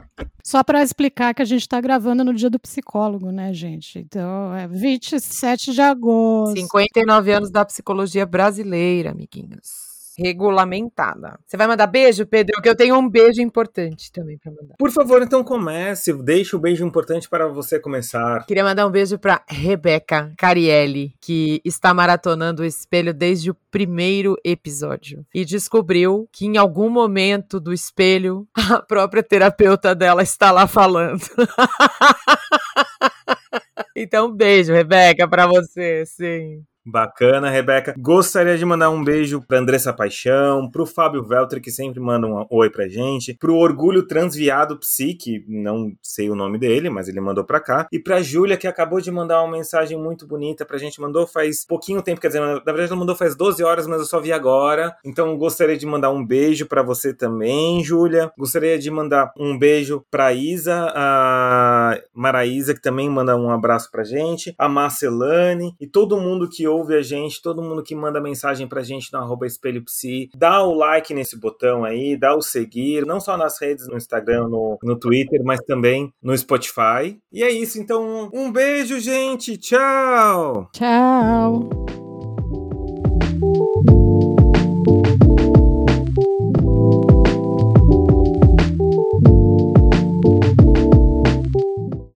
Só 0.47 0.63
para 0.63 0.81
explicar 0.81 1.33
que 1.33 1.41
a 1.41 1.45
gente 1.45 1.63
está 1.63 1.81
gravando 1.81 2.23
no 2.23 2.33
dia 2.33 2.49
do 2.49 2.57
psicólogo, 2.57 3.33
né, 3.33 3.53
gente? 3.53 3.99
Então, 3.99 4.55
é 4.55 4.65
27 4.65 5.73
de 5.73 5.81
agosto. 5.81 6.57
59 6.57 7.33
anos 7.33 7.51
da 7.51 7.65
psicologia 7.65 8.25
brasileira, 8.25 9.11
amiguinhos 9.11 9.86
regulamentada. 10.17 11.39
Você 11.45 11.55
vai 11.55 11.67
mandar 11.67 11.87
beijo, 11.87 12.25
Pedro? 12.25 12.61
Que 12.61 12.69
eu 12.69 12.75
tenho 12.75 12.97
um 12.97 13.07
beijo 13.07 13.41
importante 13.41 14.11
também 14.11 14.37
para 14.37 14.51
mandar. 14.51 14.75
Por 14.77 14.91
favor, 14.91 15.21
então 15.21 15.43
comece. 15.43 16.11
Deixe 16.23 16.55
o 16.55 16.59
beijo 16.59 16.85
importante 16.85 17.29
para 17.29 17.47
você 17.47 17.79
começar. 17.79 18.45
Queria 18.45 18.63
mandar 18.63 18.87
um 18.87 18.91
beijo 18.91 19.19
para 19.19 19.43
Rebeca 19.47 20.33
Carielli, 20.37 21.13
que 21.21 21.61
está 21.63 21.93
maratonando 21.93 22.63
o 22.63 22.65
espelho 22.65 23.13
desde 23.13 23.51
o 23.51 23.57
primeiro 23.69 24.35
episódio 24.43 25.25
e 25.33 25.45
descobriu 25.45 26.27
que 26.31 26.45
em 26.45 26.57
algum 26.57 26.89
momento 26.89 27.59
do 27.59 27.73
espelho 27.73 28.47
a 28.55 28.81
própria 28.81 29.21
terapeuta 29.21 29.93
dela 29.93 30.23
está 30.23 30.51
lá 30.51 30.65
falando. 30.65 31.21
então, 33.95 34.31
beijo, 34.31 34.73
Rebeca, 34.73 35.27
para 35.27 35.45
você, 35.45 36.05
sim. 36.05 36.63
Bacana, 36.89 37.49
Rebeca. 37.49 37.93
Gostaria 37.97 38.57
de 38.57 38.63
mandar 38.63 38.89
um 38.89 39.03
beijo 39.03 39.43
pra 39.45 39.59
Andressa 39.59 39.91
Paixão, 39.91 40.71
pro 40.71 40.85
Fábio 40.85 41.23
Velter, 41.23 41.61
que 41.61 41.69
sempre 41.69 41.99
manda 41.99 42.25
um 42.25 42.45
oi 42.49 42.69
pra 42.69 42.87
gente, 42.87 43.33
pro 43.33 43.55
Orgulho 43.55 44.07
Transviado 44.07 44.79
Psi, 44.79 45.13
que 45.13 45.43
não 45.47 45.91
sei 46.01 46.29
o 46.29 46.35
nome 46.35 46.57
dele, 46.57 46.89
mas 46.89 47.09
ele 47.09 47.19
mandou 47.19 47.43
pra 47.43 47.59
cá, 47.59 47.87
e 47.91 47.99
pra 47.99 48.21
Júlia, 48.21 48.55
que 48.55 48.67
acabou 48.67 49.01
de 49.01 49.11
mandar 49.11 49.41
uma 49.41 49.51
mensagem 49.51 49.97
muito 49.97 50.25
bonita 50.25 50.65
pra 50.65 50.77
gente. 50.77 51.01
Mandou 51.01 51.27
faz 51.27 51.65
pouquinho 51.65 52.01
tempo, 52.01 52.21
quer 52.21 52.27
dizer, 52.27 52.39
na 52.39 52.53
verdade 52.55 52.87
ela 52.87 52.95
mandou 52.95 53.15
faz 53.15 53.35
12 53.35 53.61
horas, 53.63 53.85
mas 53.85 53.99
eu 53.99 54.05
só 54.05 54.21
vi 54.21 54.31
agora. 54.31 54.95
Então 55.03 55.37
gostaria 55.37 55.77
de 55.77 55.85
mandar 55.85 56.09
um 56.09 56.25
beijo 56.25 56.65
pra 56.65 56.81
você 56.81 57.13
também, 57.13 57.83
Júlia. 57.83 58.31
Gostaria 58.37 58.79
de 58.79 58.89
mandar 58.89 59.33
um 59.37 59.57
beijo 59.57 60.05
pra 60.09 60.31
Isa, 60.31 60.91
a 60.95 61.99
Maraísa, 62.13 62.73
que 62.73 62.81
também 62.81 63.09
manda 63.09 63.35
um 63.35 63.49
abraço 63.49 63.91
pra 63.91 64.03
gente, 64.03 64.55
a 64.57 64.69
Marcelane 64.69 65.75
e 65.81 65.87
todo 65.87 66.19
mundo 66.19 66.47
que 66.47 66.67
ouve 66.67 66.76
ouve 66.77 66.95
a 66.95 67.01
gente, 67.01 67.41
todo 67.41 67.61
mundo 67.61 67.83
que 67.83 67.95
manda 67.95 68.21
mensagem 68.21 68.67
pra 68.67 68.83
gente 68.83 69.11
no 69.11 69.19
arroba 69.19 69.45
espelho 69.45 69.83
psi, 69.83 70.29
dá 70.35 70.61
o 70.63 70.73
like 70.73 71.13
nesse 71.13 71.37
botão 71.37 71.83
aí, 71.83 72.17
dá 72.17 72.35
o 72.35 72.41
seguir, 72.41 73.05
não 73.05 73.19
só 73.19 73.37
nas 73.37 73.59
redes, 73.59 73.87
no 73.87 73.97
Instagram, 73.97 74.47
no, 74.47 74.77
no 74.83 74.97
Twitter, 74.97 75.41
mas 75.43 75.59
também 75.61 76.11
no 76.21 76.37
Spotify. 76.37 77.19
E 77.31 77.43
é 77.43 77.51
isso, 77.51 77.79
então 77.79 78.29
um 78.33 78.51
beijo, 78.51 78.99
gente, 78.99 79.57
tchau! 79.57 80.69
Tchau! 80.73 82.06